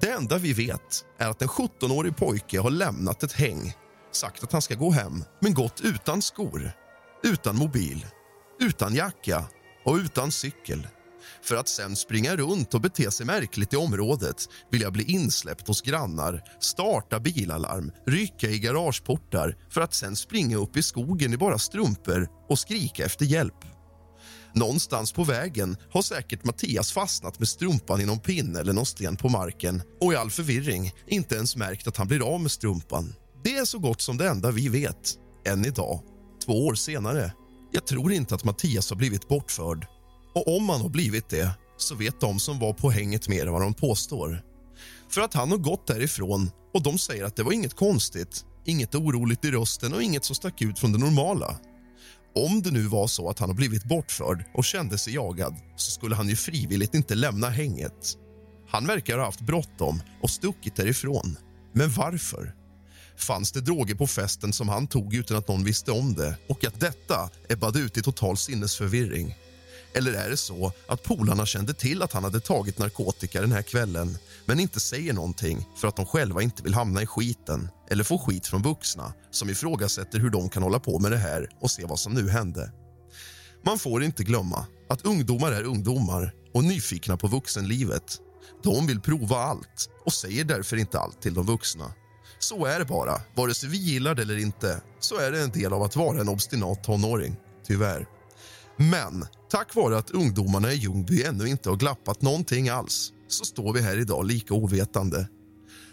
Det 0.00 0.10
enda 0.10 0.38
vi 0.38 0.52
vet 0.52 1.04
är 1.18 1.28
att 1.28 1.42
en 1.42 1.48
17-årig 1.48 2.16
pojke 2.16 2.60
har 2.60 2.70
lämnat 2.70 3.22
ett 3.22 3.32
häng 3.32 3.74
sagt 4.12 4.44
att 4.44 4.52
han 4.52 4.62
ska 4.62 4.74
gå 4.74 4.90
hem, 4.90 5.24
men 5.40 5.54
gått 5.54 5.80
utan 5.80 6.22
skor, 6.22 6.72
utan 7.22 7.56
mobil, 7.56 8.06
utan 8.60 8.94
jacka 8.94 9.44
och 9.84 9.94
utan 9.94 10.32
cykel 10.32 10.86
för 11.43 11.57
att 11.57 11.69
sen 11.69 11.97
springa 11.97 12.37
runt 12.37 12.75
och 12.75 12.81
bete 12.81 13.11
sig 13.11 13.27
märkligt 13.27 13.73
i 13.73 13.77
området 13.77 14.49
vilja 14.71 14.90
bli 14.90 15.05
insläppt 15.05 15.69
hos 15.69 15.83
grannar, 15.83 16.43
starta 16.61 17.21
bilalarm, 17.21 17.93
rycka 18.07 18.51
i 18.51 18.59
garageportar 18.59 19.57
för 19.71 19.81
att 19.81 19.95
sen 19.95 20.16
springa 20.16 20.57
upp 20.57 20.77
i 20.77 20.83
skogen 20.83 21.33
i 21.33 21.37
bara 21.37 21.59
strumpor 21.59 22.29
och 22.49 22.59
skrika 22.59 23.05
efter 23.05 23.25
hjälp. 23.25 23.64
Någonstans 24.55 25.12
på 25.12 25.25
vägen 25.25 25.77
har 25.90 26.03
säkert 26.03 26.45
Mattias 26.45 26.93
fastnat 26.93 27.38
med 27.38 27.49
strumpan 27.49 28.01
i 28.01 28.07
någon 28.07 28.19
pinne 28.19 28.61
eller 28.61 28.73
någon 28.73 28.87
sten 28.87 29.16
på 29.16 29.29
marken 29.29 29.83
och 30.01 30.12
i 30.12 30.16
all 30.16 30.31
förvirring 30.31 30.93
inte 31.07 31.35
ens 31.35 31.57
märkt 31.57 31.87
att 31.87 31.97
han 31.97 32.09
blir 32.09 32.35
av 32.35 32.40
med 32.40 32.51
strumpan. 32.51 33.14
Det 33.45 33.57
är 33.57 33.64
så 33.64 33.79
gott 33.79 34.01
som 34.01 34.16
det 34.16 34.29
enda 34.29 34.51
vi 34.51 34.69
vet, 34.69 35.14
än 35.47 35.64
idag, 35.64 36.01
två 36.47 36.66
år 36.66 36.75
senare. 36.75 37.33
Jag 37.73 37.87
tror 37.87 38.12
inte 38.12 38.35
att 38.35 38.45
Mattias 38.45 38.90
har 38.90 38.97
blivit 38.97 39.29
bortförd. 39.29 39.87
Och 40.40 40.57
om 40.57 40.68
han 40.68 40.81
har 40.81 40.88
blivit 40.88 41.29
det 41.29 41.50
så 41.76 41.94
vet 41.94 42.20
de 42.20 42.40
som 42.40 42.59
var 42.59 42.72
på 42.72 42.90
hänget 42.90 43.29
mer 43.29 43.46
än 43.46 43.53
vad 43.53 43.62
de 43.62 43.74
påstår. 43.74 44.42
För 45.11 45.20
att 45.20 45.35
han 45.35 45.50
har 45.50 45.59
gått 45.59 45.87
därifrån 45.87 46.50
och 46.74 46.83
de 46.83 46.98
säger 46.98 47.24
att 47.24 47.37
det 47.37 47.42
var 47.42 47.53
inget 47.53 47.76
konstigt, 47.76 48.44
inget 48.64 48.94
oroligt 48.94 49.44
i 49.44 49.50
rösten 49.50 49.94
och 49.94 50.03
inget 50.03 50.24
som 50.24 50.37
stack 50.37 50.62
ut 50.62 50.79
från 50.79 50.92
det 50.92 50.98
normala. 50.98 51.57
Om 52.35 52.62
det 52.62 52.70
nu 52.70 52.83
var 52.83 53.07
så 53.07 53.29
att 53.29 53.38
han 53.38 53.48
har 53.48 53.57
blivit 53.57 53.85
bortförd 53.85 54.44
och 54.55 54.64
kände 54.64 54.98
sig 54.98 55.14
jagad 55.14 55.57
så 55.76 55.90
skulle 55.90 56.14
han 56.14 56.29
ju 56.29 56.37
frivilligt 56.37 56.94
inte 56.94 57.14
lämna 57.14 57.48
hänget. 57.48 58.16
Han 58.68 58.87
verkar 58.87 59.18
ha 59.18 59.24
haft 59.24 59.40
bråttom 59.40 60.03
och 60.22 60.31
stuckit 60.31 60.76
därifrån. 60.76 61.37
Men 61.72 61.90
varför? 61.90 62.55
fanns 63.16 63.53
det 63.53 63.61
droger 63.61 63.94
på 63.94 64.07
festen 64.07 64.53
som 64.53 64.68
han 64.68 64.87
tog 64.87 65.14
utan 65.14 65.37
att 65.37 65.48
någon 65.48 65.64
visste 65.64 65.92
om 65.92 66.14
det 66.14 66.37
och 66.48 66.64
att 66.64 66.81
detta 66.81 67.31
ebbade 67.48 67.79
ut 67.79 67.96
i 67.96 68.03
total 68.03 68.37
sinnesförvirring. 68.37 69.35
Eller 69.92 70.12
är 70.12 70.31
det 70.31 70.37
så 70.37 70.72
att 70.87 71.03
polarna 71.03 71.46
kände 71.46 71.74
till 71.74 72.03
att 72.03 72.12
han 72.12 72.24
hade 72.24 72.40
tagit 72.40 72.79
narkotika 72.79 73.40
den 73.40 73.53
här 73.53 73.62
kvällen 73.62 74.18
men 74.44 74.61
inte 74.61 74.81
säger 74.81 75.12
någonting 75.12 75.66
för 75.76 75.88
att 75.88 75.96
de 75.96 76.07
själva 76.07 76.42
inte 76.42 76.62
vill 76.62 76.74
hamna 76.74 77.03
i 77.03 77.07
skiten 77.07 77.68
eller 77.90 78.05
få 78.05 78.18
skit 78.18 78.46
från 78.46 78.62
vuxna 78.62 79.12
som 79.31 79.50
ifrågasätter 79.50 80.18
hur 80.18 80.31
de 80.31 80.48
kan 80.48 80.62
hålla 80.62 80.79
på 80.81 80.98
med 80.98 81.11
det 81.11 81.18
här 81.18 81.48
och 81.61 81.70
se 81.70 81.85
vad 81.85 81.98
som 81.98 82.14
nu 82.14 82.29
hände. 82.29 82.72
Man 83.64 83.79
får 83.79 84.03
inte 84.03 84.24
glömma 84.24 84.66
att 84.88 85.05
ungdomar 85.05 85.53
är 85.53 85.64
ungdomar 85.64 86.35
och 86.55 86.64
nyfikna 86.64 87.16
på 87.16 87.26
vuxenlivet. 87.26 88.18
De 88.62 88.87
vill 88.87 89.00
prova 89.00 89.37
allt 89.37 89.90
och 90.05 90.12
säger 90.12 90.44
därför 90.44 90.76
inte 90.76 90.98
allt 90.98 91.22
till 91.22 91.35
de 91.35 91.46
vuxna. 91.46 91.92
Så 92.38 92.66
är 92.66 92.79
det 92.79 92.85
bara. 92.85 93.20
Vare 93.37 93.55
sig 93.55 93.68
vi 93.68 93.76
gillar 93.76 94.14
det 94.14 94.22
eller 94.22 94.38
inte 94.38 94.83
så 95.00 95.16
är 95.18 95.33
det 95.33 95.42
en 95.42 95.50
del 95.50 95.72
av 95.72 95.83
att 95.83 95.96
vara 95.96 96.20
en 96.20 96.29
obstinat 96.29 96.85
tonåring. 96.85 97.37
Tyvärr. 97.66 98.07
Men 98.81 99.27
tack 99.51 99.75
vare 99.75 99.99
att 99.99 100.11
ungdomarna 100.11 100.73
i 100.73 100.77
Ljungby 100.77 101.23
ännu 101.23 101.47
inte 101.49 101.69
har 101.69 101.77
glappat 101.77 102.23
någonting 102.23 102.69
alls 102.69 103.12
så 103.29 103.45
står 103.45 103.73
vi 103.73 103.81
här 103.81 103.99
idag 103.99 104.27
lika 104.27 104.55
ovetande. 104.55 105.29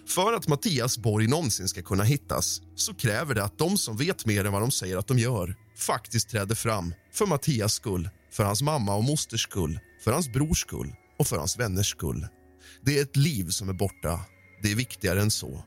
För 0.07 0.33
att 0.33 0.47
Mattias 0.47 0.97
Borg 0.97 1.27
någonsin 1.27 1.67
ska 1.67 1.81
kunna 1.81 2.03
hittas 2.03 2.61
så 2.75 2.93
kräver 2.93 3.35
det 3.35 3.43
att 3.43 3.57
de 3.57 3.77
som 3.77 3.97
vet 3.97 4.25
mer 4.25 4.45
än 4.45 4.51
vad 4.51 4.61
de 4.61 4.71
säger 4.71 4.97
att 4.97 5.07
de 5.07 5.19
gör 5.19 5.55
faktiskt 5.77 6.29
träder 6.29 6.55
fram 6.55 6.93
för 7.13 7.25
Mattias 7.25 7.73
skull, 7.73 8.09
för 8.31 8.43
hans 8.43 8.61
mamma 8.61 8.95
och 8.95 9.03
mosters 9.03 9.43
skull, 9.43 9.79
för 10.03 10.11
hans 10.11 10.33
brors 10.33 10.61
skull 10.61 10.95
och 11.19 11.27
för 11.27 11.37
hans 11.37 11.59
vänners 11.59 11.89
skull. 11.89 12.27
Det 12.85 12.97
är 12.97 13.01
ett 13.01 13.15
liv 13.15 13.49
som 13.49 13.69
är 13.69 13.73
borta. 13.73 14.19
Det 14.63 14.71
är 14.71 14.75
viktigare 14.75 15.21
än 15.21 15.31
så. 15.31 15.63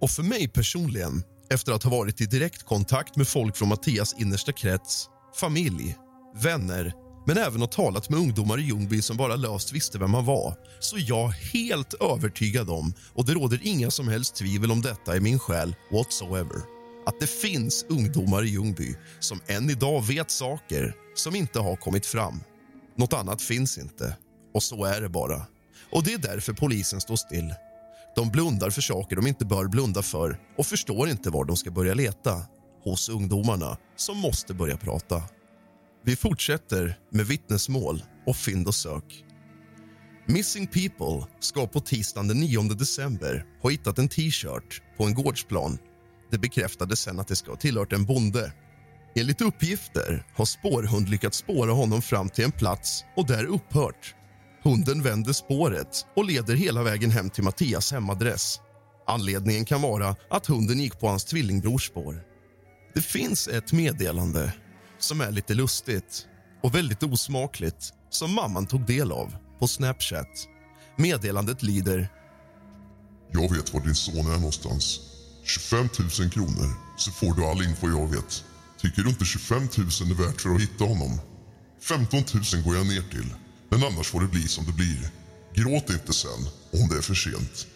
Och 0.00 0.10
för 0.10 0.22
mig 0.22 0.48
personligen, 0.48 1.22
efter 1.50 1.72
att 1.72 1.82
ha 1.82 1.90
varit 1.90 2.20
i 2.20 2.26
direkt 2.26 2.62
kontakt 2.62 3.16
med 3.16 3.28
folk 3.28 3.56
från 3.56 3.68
Mattias 3.68 4.14
innersta 4.18 4.52
krets, 4.52 5.08
familj, 5.40 5.96
vänner 6.34 6.92
men 7.26 7.38
även 7.38 7.60
har 7.60 7.68
talat 7.68 8.10
med 8.10 8.18
ungdomar 8.18 8.58
i 8.58 8.62
Ljungby 8.62 9.02
som 9.02 9.16
bara 9.16 9.36
löst 9.36 9.72
visste 9.72 9.98
vem 9.98 10.14
han 10.14 10.24
var 10.24 10.56
så 10.80 10.96
är 10.96 11.04
jag 11.08 11.28
helt 11.28 11.94
övertygad 11.94 12.70
om, 12.70 12.94
och 13.14 13.24
det 13.24 13.34
råder 13.34 13.60
inga 13.62 13.90
som 13.90 14.08
helst 14.08 14.34
tvivel 14.34 14.70
om 14.70 14.82
detta 14.82 15.16
i 15.16 15.20
min 15.20 15.38
själ 15.38 15.74
whatsoever, 15.92 16.56
att 17.06 17.20
det 17.20 17.26
finns 17.26 17.84
ungdomar 17.88 18.44
i 18.44 18.48
Ljungby 18.48 18.94
som 19.20 19.40
än 19.46 19.70
idag 19.70 20.02
vet 20.02 20.30
saker 20.30 20.94
som 21.14 21.34
inte 21.34 21.60
har 21.60 21.76
kommit 21.76 22.06
fram. 22.06 22.40
Något 22.96 23.12
annat 23.12 23.42
finns 23.42 23.78
inte, 23.78 24.16
och 24.54 24.62
så 24.62 24.84
är 24.84 25.00
det 25.00 25.08
bara. 25.08 25.46
Och 25.92 26.04
Det 26.04 26.12
är 26.12 26.18
därför 26.18 26.52
polisen 26.52 27.00
står 27.00 27.16
still. 27.16 27.54
De 28.16 28.30
blundar 28.30 28.70
för 28.70 28.82
saker 28.82 29.16
de 29.16 29.26
inte 29.26 29.44
bör 29.44 29.68
blunda 29.68 30.02
för 30.02 30.38
och 30.58 30.66
förstår 30.66 31.08
inte 31.08 31.30
var 31.30 31.44
de 31.44 31.56
ska 31.56 31.70
börja 31.70 31.94
leta. 31.94 32.42
Hos 32.84 33.08
ungdomarna 33.08 33.76
som 33.96 34.18
måste 34.18 34.54
börja 34.54 34.76
prata. 34.76 35.22
Vi 36.04 36.16
fortsätter 36.16 36.98
med 37.10 37.26
vittnesmål 37.26 38.02
och 38.26 38.36
fynd 38.36 38.66
och 38.66 38.74
sök. 38.74 39.24
Missing 40.26 40.66
People 40.66 41.26
ska 41.40 41.66
på 41.66 41.80
tisdagen 41.80 42.28
den 42.28 42.40
9 42.40 42.62
december 42.62 43.44
ha 43.62 43.70
hittat 43.70 43.98
en 43.98 44.08
t-shirt 44.08 44.82
på 44.96 45.04
en 45.04 45.14
gårdsplan. 45.14 45.78
Det 46.30 46.38
bekräftades 46.38 47.00
sen 47.00 47.20
att 47.20 47.28
det 47.28 47.36
ska 47.36 47.50
ha 47.50 47.56
tillhört 47.56 47.92
en 47.92 48.04
bonde. 48.04 48.52
Enligt 49.14 49.40
uppgifter 49.40 50.26
har 50.34 50.44
spårhund 50.44 51.08
lyckats 51.08 51.38
spåra 51.38 51.72
honom 51.72 52.02
fram 52.02 52.28
till 52.28 52.44
en 52.44 52.52
plats 52.52 53.04
och 53.16 53.26
där 53.26 53.44
upphört. 53.44 54.14
Hunden 54.62 55.02
vänder 55.02 55.32
spåret 55.32 56.06
och 56.16 56.24
leder 56.24 56.54
hela 56.54 56.82
vägen 56.82 57.10
hem 57.10 57.30
till 57.30 57.44
Mattias 57.44 57.92
hemadress. 57.92 58.60
Anledningen 59.06 59.64
kan 59.64 59.82
vara 59.82 60.16
att 60.30 60.46
hunden 60.46 60.80
gick 60.80 61.00
på 61.00 61.08
hans 61.08 61.24
tvillingbrors 61.24 61.86
spår. 61.86 62.22
Det 62.94 63.02
finns 63.02 63.48
ett 63.48 63.72
meddelande 63.72 64.52
som 65.04 65.20
är 65.20 65.30
lite 65.30 65.54
lustigt 65.54 66.26
och 66.62 66.74
väldigt 66.74 67.02
osmakligt 67.02 67.92
som 68.10 68.34
mamman 68.34 68.66
tog 68.66 68.86
del 68.86 69.12
av 69.12 69.36
på 69.58 69.68
Snapchat. 69.68 70.48
Meddelandet 70.96 71.62
lyder... 71.62 72.08
Jag 73.32 73.54
vet 73.54 73.74
var 73.74 73.80
din 73.80 73.94
son 73.94 74.26
är 74.26 74.36
någonstans. 74.36 75.00
25 75.44 75.88
000 76.20 76.30
kronor, 76.30 76.96
så 76.96 77.10
får 77.10 77.34
du 77.34 77.44
all 77.44 77.62
info 77.62 77.88
jag 77.88 78.08
vet. 78.08 78.44
Tycker 78.80 79.02
du 79.02 79.08
inte 79.08 79.24
25 79.24 79.58
000 79.58 79.68
är 79.70 80.26
värt 80.26 80.40
för 80.40 80.54
att 80.54 80.60
hitta 80.60 80.84
honom? 80.84 81.20
15 81.80 82.18
000 82.54 82.62
går 82.64 82.76
jag 82.76 82.86
ner 82.86 83.10
till, 83.10 83.34
men 83.68 83.84
annars 83.84 84.06
får 84.06 84.20
det 84.20 84.28
bli 84.28 84.48
som 84.48 84.64
det 84.64 84.72
blir. 84.72 85.10
Gråt 85.54 85.90
inte 85.90 86.12
sen, 86.12 86.46
om 86.72 86.88
det 86.88 86.96
är 86.96 87.02
för 87.02 87.14
sent. 87.14 87.66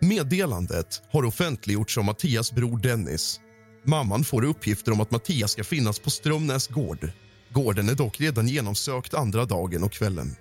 Meddelandet 0.00 1.02
har 1.10 1.24
offentliggjorts 1.24 1.98
av 1.98 2.04
Mattias 2.04 2.52
bror 2.52 2.78
Dennis 2.78 3.40
Mamman 3.84 4.24
får 4.24 4.44
uppgifter 4.44 4.92
om 4.92 5.00
att 5.00 5.10
Mattias 5.10 5.52
ska 5.52 5.64
finnas 5.64 5.98
på 5.98 6.10
Strömnäs 6.10 6.68
gård. 6.68 7.10
Gården 7.52 7.88
är 7.88 7.94
dock 7.94 8.20
redan 8.20 8.48
genomsökt 8.48 9.14
andra 9.14 9.44
dagen 9.44 9.82
och 9.82 9.92
kvällen. 9.92 10.36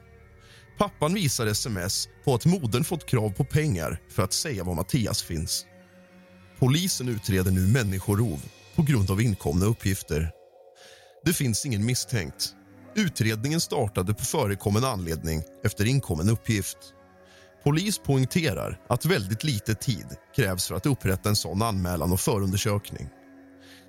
Pappan 0.77 1.13
visar 1.13 1.47
sms 1.47 2.09
på 2.25 2.35
att 2.35 2.45
modern 2.45 2.83
fått 2.83 3.05
krav 3.05 3.29
på 3.29 3.45
pengar 3.45 4.01
för 4.09 4.23
att 4.23 4.33
säga 4.33 4.63
var 4.63 4.75
Mattias 4.75 5.23
finns. 5.23 5.65
Polisen 6.59 7.09
utreder 7.09 7.51
nu 7.51 7.67
människorov 7.67 8.39
på 8.75 8.83
grund 8.83 9.11
av 9.11 9.21
inkomna 9.21 9.65
uppgifter. 9.65 10.31
Det 11.25 11.33
finns 11.33 11.65
ingen 11.65 11.85
misstänkt. 11.85 12.53
Utredningen 12.95 13.61
startade 13.61 14.13
på 14.13 14.23
förekommen 14.23 14.83
anledning 14.83 15.43
efter 15.63 15.85
inkommen 15.85 16.29
uppgift. 16.29 16.77
Polis 17.63 17.99
poängterar 17.99 18.79
att 18.89 19.05
väldigt 19.05 19.43
lite 19.43 19.75
tid 19.75 20.05
krävs 20.35 20.67
för 20.67 20.75
att 20.75 20.85
upprätta 20.85 21.29
en 21.29 21.35
sån 21.35 21.61
anmälan 21.61 22.11
och 22.11 22.19
förundersökning. 22.19 23.09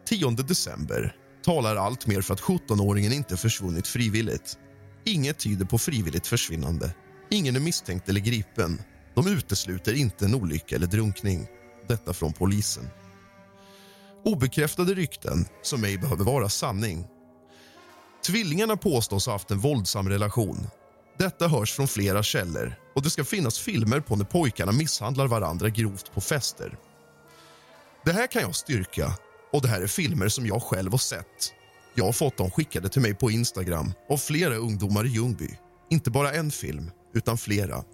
10 0.09 0.31
december 0.31 1.17
talar 1.45 1.77
allt 1.77 2.07
mer 2.07 2.23
för 2.23 2.35
att 2.35 2.41
17-åringen 2.41 3.13
inte 3.13 3.37
försvunnit 3.37 3.87
frivilligt. 3.87 4.59
Inget 5.05 5.39
tyder 5.39 5.65
på 5.65 5.79
frivilligt 5.79 6.27
försvinnande. 6.27 6.95
Ingen 7.31 7.57
är 7.57 7.61
misstänkt 7.61 8.09
eller 8.09 8.21
gripen. 8.21 8.83
De 9.15 9.27
utesluter 9.27 9.95
inte 9.95 10.25
en 10.25 10.35
olycka 10.35 10.77
eller 10.77 10.87
drunkning. 10.87 11.47
Detta 11.89 12.13
från 12.13 12.33
polisen. 12.33 12.89
Obekräftade 14.25 14.95
rykten 14.95 15.45
som 15.63 15.85
ej 15.85 15.99
behöver 15.99 16.25
vara 16.25 16.49
sanning. 16.49 17.07
Tvillingarna 18.27 18.77
påstås 18.77 19.27
ha 19.27 19.33
haft 19.33 19.51
en 19.51 19.59
våldsam 19.59 20.09
relation. 20.09 20.67
Detta 21.19 21.49
hörs 21.49 21.73
från 21.73 21.89
flera 21.89 22.23
källor 22.23 22.75
och 22.95 23.03
det 23.03 23.11
ska 23.11 23.25
finnas 23.25 23.59
filmer 23.59 24.01
på 24.01 24.17
när 24.17 24.25
pojkarna 24.25 24.73
misshandlar 24.73 25.27
varandra 25.27 25.69
grovt 25.69 26.15
på 26.15 26.21
fester. 26.21 26.79
Det 28.05 28.13
här 28.13 28.27
kan 28.27 28.43
jag 28.43 28.55
styrka 28.55 29.13
och 29.53 29.63
det 29.63 29.69
här 29.69 29.81
är 29.81 29.87
filmer 29.87 30.29
som 30.29 30.47
jag 30.47 30.63
själv 30.63 30.91
har 30.91 30.99
sett. 30.99 31.53
Jag 31.95 32.05
har 32.05 32.13
fått 32.13 32.37
dem 32.37 32.51
skickade 32.51 32.89
till 32.89 33.03
mig 33.03 33.15
på 33.15 33.31
Instagram 33.31 33.93
av 34.11 34.17
flera 34.17 34.55
ungdomar 34.55 35.07
i 35.07 35.09
Ljungby. 35.09 35.49
Inte 35.91 36.11
bara 36.11 36.33
en 36.33 36.51
film, 36.51 36.91
utan 37.15 37.39
flera. 37.39 37.85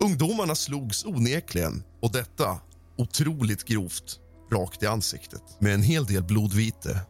Ungdomarna 0.00 0.54
slogs 0.54 1.04
onekligen, 1.04 1.84
och 2.02 2.12
detta 2.12 2.60
otroligt 2.98 3.64
grovt, 3.64 4.20
rakt 4.52 4.82
i 4.82 4.86
ansiktet 4.86 5.42
med 5.60 5.74
en 5.74 5.82
hel 5.82 6.04
del 6.04 6.24
blodvite. 6.24 7.00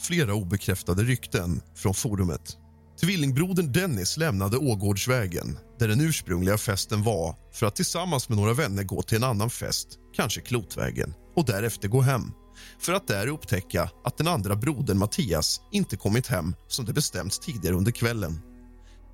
Flera 0.00 0.34
obekräftade 0.34 1.02
rykten 1.02 1.60
från 1.74 1.94
forumet. 1.94 2.56
Tvillingbrodern 3.00 3.72
Dennis 3.72 4.16
lämnade 4.16 4.56
Ågårdsvägen 4.56 5.58
där 5.78 5.88
den 5.88 6.00
ursprungliga 6.00 6.58
festen 6.58 7.02
var 7.02 7.36
för 7.52 7.66
att 7.66 7.76
tillsammans 7.76 8.28
med 8.28 8.38
några 8.38 8.54
vänner 8.54 8.82
gå 8.82 9.02
till 9.02 9.16
en 9.16 9.24
annan 9.24 9.50
fest, 9.50 9.88
kanske 10.16 10.40
Klotvägen, 10.40 11.14
och 11.36 11.44
därefter 11.44 11.88
gå 11.88 12.00
hem 12.00 12.32
för 12.78 12.92
att 12.92 13.06
där 13.06 13.26
upptäcka 13.26 13.90
att 14.04 14.16
den 14.16 14.28
andra 14.28 14.56
brodern 14.56 14.98
Mattias 14.98 15.60
inte 15.72 15.96
kommit 15.96 16.26
hem 16.26 16.54
som 16.68 16.84
det 16.84 16.92
bestämts 16.92 17.38
tidigare 17.38 17.76
under 17.76 17.92
kvällen. 17.92 18.40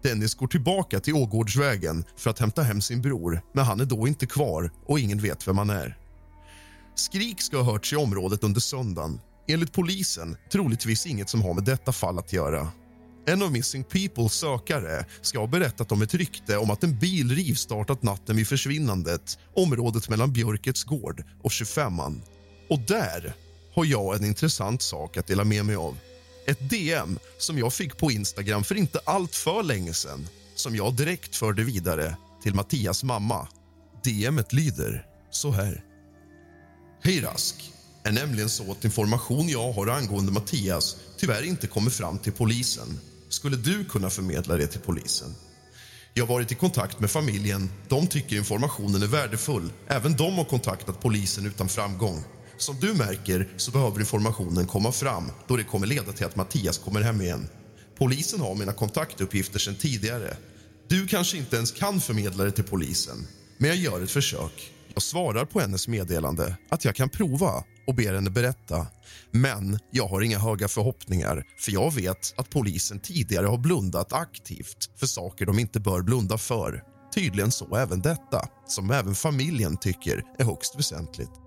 Dennis 0.02 0.34
går 0.34 0.46
tillbaka 0.46 1.00
till 1.00 1.14
Ågårdsvägen 1.14 2.04
för 2.16 2.30
att 2.30 2.38
hämta 2.38 2.62
hem 2.62 2.80
sin 2.80 3.02
bror 3.02 3.40
men 3.54 3.64
han 3.64 3.80
är 3.80 3.84
då 3.84 4.08
inte 4.08 4.26
kvar 4.26 4.70
och 4.86 5.00
ingen 5.00 5.18
vet 5.18 5.48
vem 5.48 5.58
han 5.58 5.70
är. 5.70 5.98
Skrik 6.94 7.40
ska 7.40 7.56
ha 7.56 7.72
hörts 7.72 7.92
i 7.92 7.96
området 7.96 8.44
under 8.44 8.60
söndagen. 8.60 9.20
Enligt 9.48 9.72
polisen 9.72 10.36
troligtvis 10.52 11.06
inget 11.06 11.28
som 11.28 11.42
har 11.42 11.54
med 11.54 11.64
detta 11.64 11.92
fall 11.92 12.18
att 12.18 12.32
göra. 12.32 12.68
En 13.26 13.42
av 13.42 13.52
Missing 13.52 13.84
Peoples 13.84 14.32
sökare 14.32 15.04
ska 15.20 15.38
ha 15.38 15.46
berättat 15.46 15.92
om 15.92 16.02
ett 16.02 16.14
rykte 16.14 16.56
om 16.56 16.70
att 16.70 16.84
en 16.84 16.98
bil 16.98 17.34
rivstartat 17.34 18.02
natten 18.02 18.36
vid 18.36 18.48
försvinnandet 18.48 19.38
området 19.54 20.08
mellan 20.08 20.32
Björkets 20.32 20.84
gård 20.84 21.24
och 21.42 21.50
25an. 21.50 22.22
Och 22.68 22.78
där 22.78 23.34
har 23.74 23.84
jag 23.84 24.16
en 24.16 24.24
intressant 24.24 24.82
sak 24.82 25.16
att 25.16 25.26
dela 25.26 25.44
med 25.44 25.64
mig 25.64 25.76
av. 25.76 25.98
Ett 26.46 26.70
DM 26.70 27.18
som 27.38 27.58
jag 27.58 27.72
fick 27.72 27.96
på 27.96 28.10
Instagram 28.10 28.64
för 28.64 28.74
inte 28.74 29.00
allt 29.04 29.34
för 29.34 29.62
länge 29.62 29.94
sen 29.94 30.28
som 30.54 30.76
jag 30.76 30.94
direkt 30.94 31.36
förde 31.36 31.64
vidare 31.64 32.16
till 32.42 32.54
Mattias 32.54 33.04
mamma. 33.04 33.48
DMet 34.04 34.52
lyder 34.52 35.06
så 35.30 35.50
här. 35.50 35.84
Hej 37.02 37.20
Rask. 37.20 37.72
är 38.02 38.12
nämligen 38.12 38.50
så 38.50 38.70
att 38.70 38.84
information 38.84 39.48
jag 39.48 39.72
har 39.72 39.86
angående 39.86 40.32
Mattias 40.32 40.96
tyvärr 41.18 41.42
inte 41.42 41.66
kommer 41.66 41.90
fram 41.90 42.18
till 42.18 42.32
polisen. 42.32 43.00
Skulle 43.28 43.56
du 43.56 43.84
kunna 43.84 44.10
förmedla 44.10 44.56
det 44.56 44.66
till 44.66 44.80
polisen? 44.80 45.34
Jag 46.14 46.26
har 46.26 46.34
varit 46.34 46.52
i 46.52 46.54
kontakt 46.54 47.00
med 47.00 47.10
familjen. 47.10 47.70
De 47.88 48.06
tycker 48.06 48.36
informationen 48.36 49.02
är 49.02 49.06
värdefull. 49.06 49.72
Även 49.88 50.16
de 50.16 50.34
har 50.34 50.44
kontaktat 50.44 51.00
polisen 51.00 51.46
utan 51.46 51.68
framgång. 51.68 52.24
Som 52.64 52.80
du 52.80 52.94
märker 52.94 53.48
så 53.56 53.70
behöver 53.70 54.00
informationen 54.00 54.66
komma 54.66 54.92
fram 54.92 55.30
då 55.46 55.56
det 55.56 55.64
kommer 55.64 55.86
leda 55.86 56.12
till 56.12 56.26
att 56.26 56.36
Mattias 56.36 56.78
kommer 56.78 57.00
hem 57.00 57.20
igen. 57.20 57.48
Polisen 57.98 58.40
har 58.40 58.54
mina 58.54 58.72
kontaktuppgifter 58.72 59.58
sedan 59.58 59.74
tidigare. 59.74 60.36
Du 60.88 61.06
kanske 61.06 61.36
inte 61.36 61.56
ens 61.56 61.72
kan 61.72 62.00
förmedla 62.00 62.44
det 62.44 62.50
till 62.50 62.64
polisen, 62.64 63.26
men 63.58 63.70
jag 63.70 63.76
gör 63.76 64.02
ett 64.02 64.10
försök. 64.10 64.72
Jag 64.94 65.02
svarar 65.02 65.44
på 65.44 65.60
hennes 65.60 65.88
meddelande 65.88 66.56
att 66.70 66.84
jag 66.84 66.94
kan 66.94 67.08
prova 67.08 67.64
och 67.86 67.94
ber 67.94 68.14
henne 68.14 68.30
berätta. 68.30 68.86
Men 69.30 69.78
jag 69.90 70.06
har 70.06 70.20
inga 70.20 70.38
höga 70.38 70.68
förhoppningar 70.68 71.44
för 71.58 71.72
jag 71.72 71.94
vet 71.94 72.34
att 72.36 72.50
polisen 72.50 73.00
tidigare 73.00 73.46
har 73.46 73.58
blundat 73.58 74.12
aktivt 74.12 74.90
för 74.96 75.06
saker 75.06 75.46
de 75.46 75.58
inte 75.58 75.80
bör 75.80 76.02
blunda 76.02 76.38
för. 76.38 76.82
Tydligen 77.14 77.52
så 77.52 77.76
även 77.76 78.02
detta, 78.02 78.48
som 78.66 78.90
även 78.90 79.14
familjen 79.14 79.76
tycker 79.76 80.22
är 80.38 80.44
högst 80.44 80.78
väsentligt. 80.78 81.43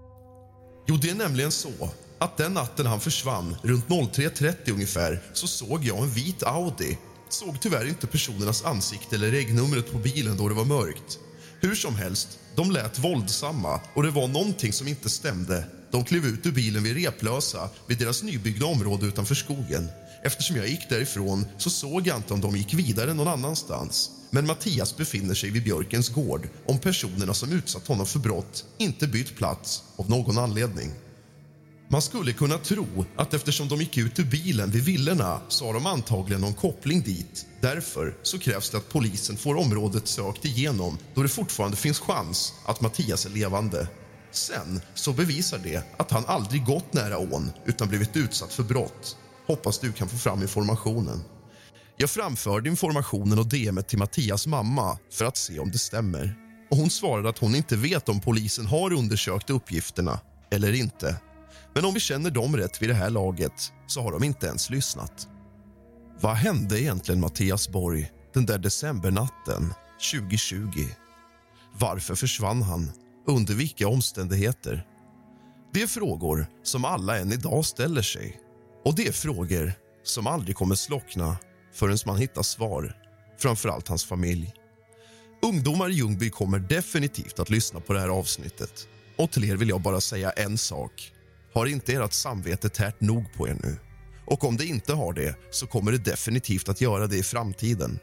Jo, 0.89 0.97
det 0.97 1.09
är 1.09 1.15
nämligen 1.15 1.51
så 1.51 1.89
att 2.19 2.37
den 2.37 2.53
natten 2.53 2.85
han 2.85 2.99
försvann, 2.99 3.55
runt 3.63 3.87
03.30 3.87 4.71
ungefär, 4.71 5.21
så 5.33 5.47
såg 5.47 5.85
jag 5.85 5.97
en 5.97 6.09
vit 6.09 6.43
Audi. 6.43 6.97
Såg 7.29 7.61
tyvärr 7.61 7.87
inte 7.87 8.07
personernas 8.07 8.65
ansikte 8.65 9.15
eller 9.15 9.31
regnumret 9.31 9.91
på 9.91 9.97
bilen 9.97 10.37
då 10.37 10.49
det 10.49 10.55
var 10.55 10.65
mörkt. 10.65 11.19
Hur 11.59 11.75
som 11.75 11.95
helst, 11.95 12.39
de 12.55 12.71
lät 12.71 12.99
våldsamma 12.99 13.81
och 13.93 14.03
det 14.03 14.11
var 14.11 14.27
någonting 14.27 14.73
som 14.73 14.87
inte 14.87 15.09
stämde. 15.09 15.63
De 15.91 16.03
klev 16.03 16.25
ut 16.25 16.45
ur 16.45 16.51
bilen 16.51 16.83
vid 16.83 16.95
Replösa, 16.95 17.69
vid 17.87 17.97
deras 17.97 18.23
nybyggda 18.23 18.65
område 18.65 19.05
utanför 19.05 19.35
skogen. 19.35 19.87
Eftersom 20.23 20.55
jag 20.55 20.67
gick 20.67 20.89
därifrån 20.89 21.45
så 21.57 21.69
såg 21.69 22.07
jag 22.07 22.17
inte 22.17 22.33
om 22.33 22.41
de 22.41 22.57
gick 22.57 22.73
vidare 22.73 23.13
någon 23.13 23.27
annanstans. 23.27 24.11
Men 24.29 24.47
Mattias 24.47 24.97
befinner 24.97 25.35
sig 25.35 25.49
vid 25.49 25.63
Björkens 25.63 26.09
gård 26.09 26.49
om 26.65 26.79
personerna 26.79 27.33
som 27.33 27.51
utsatt 27.51 27.87
honom 27.87 28.05
för 28.05 28.19
brott 28.19 28.65
inte 28.77 29.07
bytt 29.07 29.35
plats 29.35 29.83
av 29.95 30.09
någon 30.09 30.37
anledning. 30.37 30.91
Man 31.89 32.01
skulle 32.01 32.33
kunna 32.33 32.57
tro 32.57 33.05
att 33.15 33.33
eftersom 33.33 33.67
de 33.67 33.79
gick 33.79 33.97
ut 33.97 34.19
ur 34.19 34.25
bilen 34.25 34.71
vid 34.71 34.83
villorna 34.83 35.41
så 35.47 35.65
har 35.65 35.73
de 35.73 35.85
antagligen 35.85 36.41
någon 36.41 36.53
koppling 36.53 37.01
dit. 37.01 37.45
Därför 37.61 38.17
så 38.23 38.39
krävs 38.39 38.69
det 38.69 38.77
att 38.77 38.89
polisen 38.89 39.37
får 39.37 39.55
området 39.55 40.07
sökt 40.07 40.45
igenom 40.45 40.97
då 41.13 41.23
det 41.23 41.29
fortfarande 41.29 41.77
finns 41.77 41.99
chans 41.99 42.53
att 42.65 42.81
Mattias 42.81 43.25
är 43.25 43.29
levande. 43.29 43.87
Sen 44.31 44.81
så 44.93 45.13
bevisar 45.13 45.59
det 45.63 45.83
att 45.97 46.11
han 46.11 46.25
aldrig 46.25 46.65
gått 46.65 46.93
nära 46.93 47.17
ån 47.17 47.51
utan 47.65 47.87
blivit 47.87 48.17
utsatt 48.17 48.53
för 48.53 48.63
brott. 48.63 49.17
Hoppas 49.47 49.79
du 49.79 49.91
kan 49.91 50.09
få 50.09 50.17
fram 50.17 50.41
informationen. 50.41 51.23
Jag 51.99 52.09
framförde 52.09 52.69
informationen 52.69 53.39
och 53.39 53.47
DM 53.47 53.83
till 53.87 53.99
Mattias 53.99 54.47
mamma 54.47 54.97
för 55.11 55.25
att 55.25 55.37
se 55.37 55.59
om 55.59 55.71
det 55.71 55.77
stämmer. 55.77 56.35
Och 56.71 56.77
Hon 56.77 56.89
svarade 56.89 57.29
att 57.29 57.37
hon 57.37 57.55
inte 57.55 57.75
vet 57.75 58.09
om 58.09 58.21
polisen 58.21 58.65
har 58.65 58.93
undersökt 58.93 59.49
uppgifterna 59.49 60.19
eller 60.51 60.73
inte. 60.73 61.15
Men 61.73 61.85
om 61.85 61.93
vi 61.93 61.99
känner 61.99 62.29
dem 62.29 62.57
rätt 62.57 62.81
vid 62.81 62.89
det 62.89 62.93
här 62.93 63.09
laget 63.09 63.73
så 63.87 64.01
har 64.01 64.11
de 64.11 64.23
inte 64.23 64.47
ens 64.47 64.69
lyssnat. 64.69 65.27
Vad 66.21 66.35
hände 66.35 66.81
egentligen 66.81 67.21
Mattias 67.21 67.69
Borg 67.69 68.11
den 68.33 68.45
där 68.45 68.57
decembernatten 68.57 69.73
2020? 70.11 70.67
Varför 71.79 72.15
försvann 72.15 72.61
han? 72.61 72.91
Under 73.27 73.53
vilka 73.53 73.87
omständigheter? 73.87 74.85
Det 75.73 75.81
är 75.81 75.87
frågor 75.87 76.45
som 76.63 76.85
alla 76.85 77.17
än 77.17 77.31
idag 77.31 77.65
ställer 77.65 78.01
sig. 78.01 78.39
Och 78.85 78.95
det 78.95 79.07
är 79.07 79.11
frågor 79.11 79.73
som 80.03 80.27
aldrig 80.27 80.55
kommer 80.55 80.75
slockna 80.75 81.37
förrän 81.77 81.97
man 82.05 82.17
hittar 82.17 82.43
svar, 82.43 82.95
framförallt 83.39 83.87
hans 83.87 84.05
familj. 84.05 84.53
Ungdomar 85.41 85.89
i 85.89 85.93
Ljungby 85.93 86.29
kommer 86.29 86.59
definitivt 86.59 87.39
att 87.39 87.49
lyssna 87.49 87.79
på 87.79 87.93
det 87.93 87.99
här 87.99 88.09
avsnittet. 88.09 88.87
Och 89.17 89.31
till 89.31 89.43
er 89.43 89.55
vill 89.55 89.69
jag 89.69 89.81
bara 89.81 90.01
säga 90.01 90.31
en 90.31 90.57
sak. 90.57 91.11
Har 91.53 91.65
inte 91.65 91.93
ert 91.93 92.13
samvete 92.13 92.69
tärt 92.69 93.01
nog 93.01 93.33
på 93.33 93.47
er 93.47 93.57
nu? 93.63 93.77
Och 94.25 94.43
om 94.43 94.57
det 94.57 94.65
inte 94.65 94.93
har 94.93 95.13
det 95.13 95.35
så 95.51 95.67
kommer 95.67 95.91
det 95.91 95.97
definitivt 95.97 96.69
att 96.69 96.81
göra 96.81 97.07
det 97.07 97.17
i 97.17 97.23
framtiden. 97.23 97.99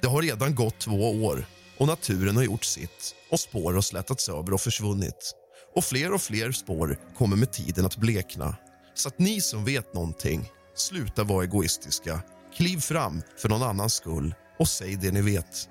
Det 0.00 0.08
har 0.08 0.22
redan 0.22 0.54
gått 0.54 0.78
två 0.78 1.24
år 1.24 1.46
och 1.78 1.86
naturen 1.86 2.36
har 2.36 2.42
gjort 2.42 2.64
sitt 2.64 3.14
och 3.30 3.40
spår 3.40 3.72
har 3.72 3.80
slätats 3.80 4.28
över 4.28 4.52
och 4.52 4.60
försvunnit. 4.60 5.34
Och 5.74 5.84
fler 5.84 6.12
och 6.12 6.22
fler 6.22 6.52
spår 6.52 6.98
kommer 7.18 7.36
med 7.36 7.52
tiden 7.52 7.86
att 7.86 7.96
blekna. 7.96 8.56
Så 8.94 9.08
att 9.08 9.18
ni 9.18 9.40
som 9.40 9.64
vet 9.64 9.94
någonting, 9.94 10.50
sluta 10.74 11.24
vara 11.24 11.44
egoistiska. 11.44 12.22
Kliv 12.58 12.78
fram 12.80 13.22
för 13.36 13.48
någon 13.48 13.62
annans 13.62 13.94
skull 13.94 14.34
och 14.58 14.68
säg 14.68 14.96
det 14.96 15.10
ni 15.10 15.22
vet. 15.22 15.68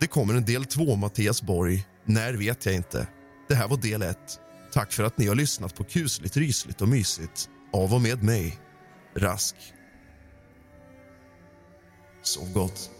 Det 0.00 0.06
kommer 0.06 0.34
en 0.34 0.44
del 0.44 0.64
två, 0.64 0.96
Mattias 0.96 1.42
Borg. 1.42 1.86
När 2.04 2.32
vet 2.32 2.66
jag 2.66 2.74
inte. 2.74 3.06
Det 3.48 3.54
här 3.54 3.68
var 3.68 3.76
del 3.76 4.02
ett. 4.02 4.40
Tack 4.72 4.92
för 4.92 5.04
att 5.04 5.18
ni 5.18 5.26
har 5.26 5.34
lyssnat 5.34 5.74
på 5.74 5.84
kusligt, 5.84 6.36
rysligt 6.36 6.80
och 6.80 6.88
mysigt 6.88 7.48
av 7.72 7.94
och 7.94 8.00
med 8.00 8.22
mig, 8.22 8.58
Rask. 9.16 9.56
Sov 12.22 12.52
gott. 12.52 12.90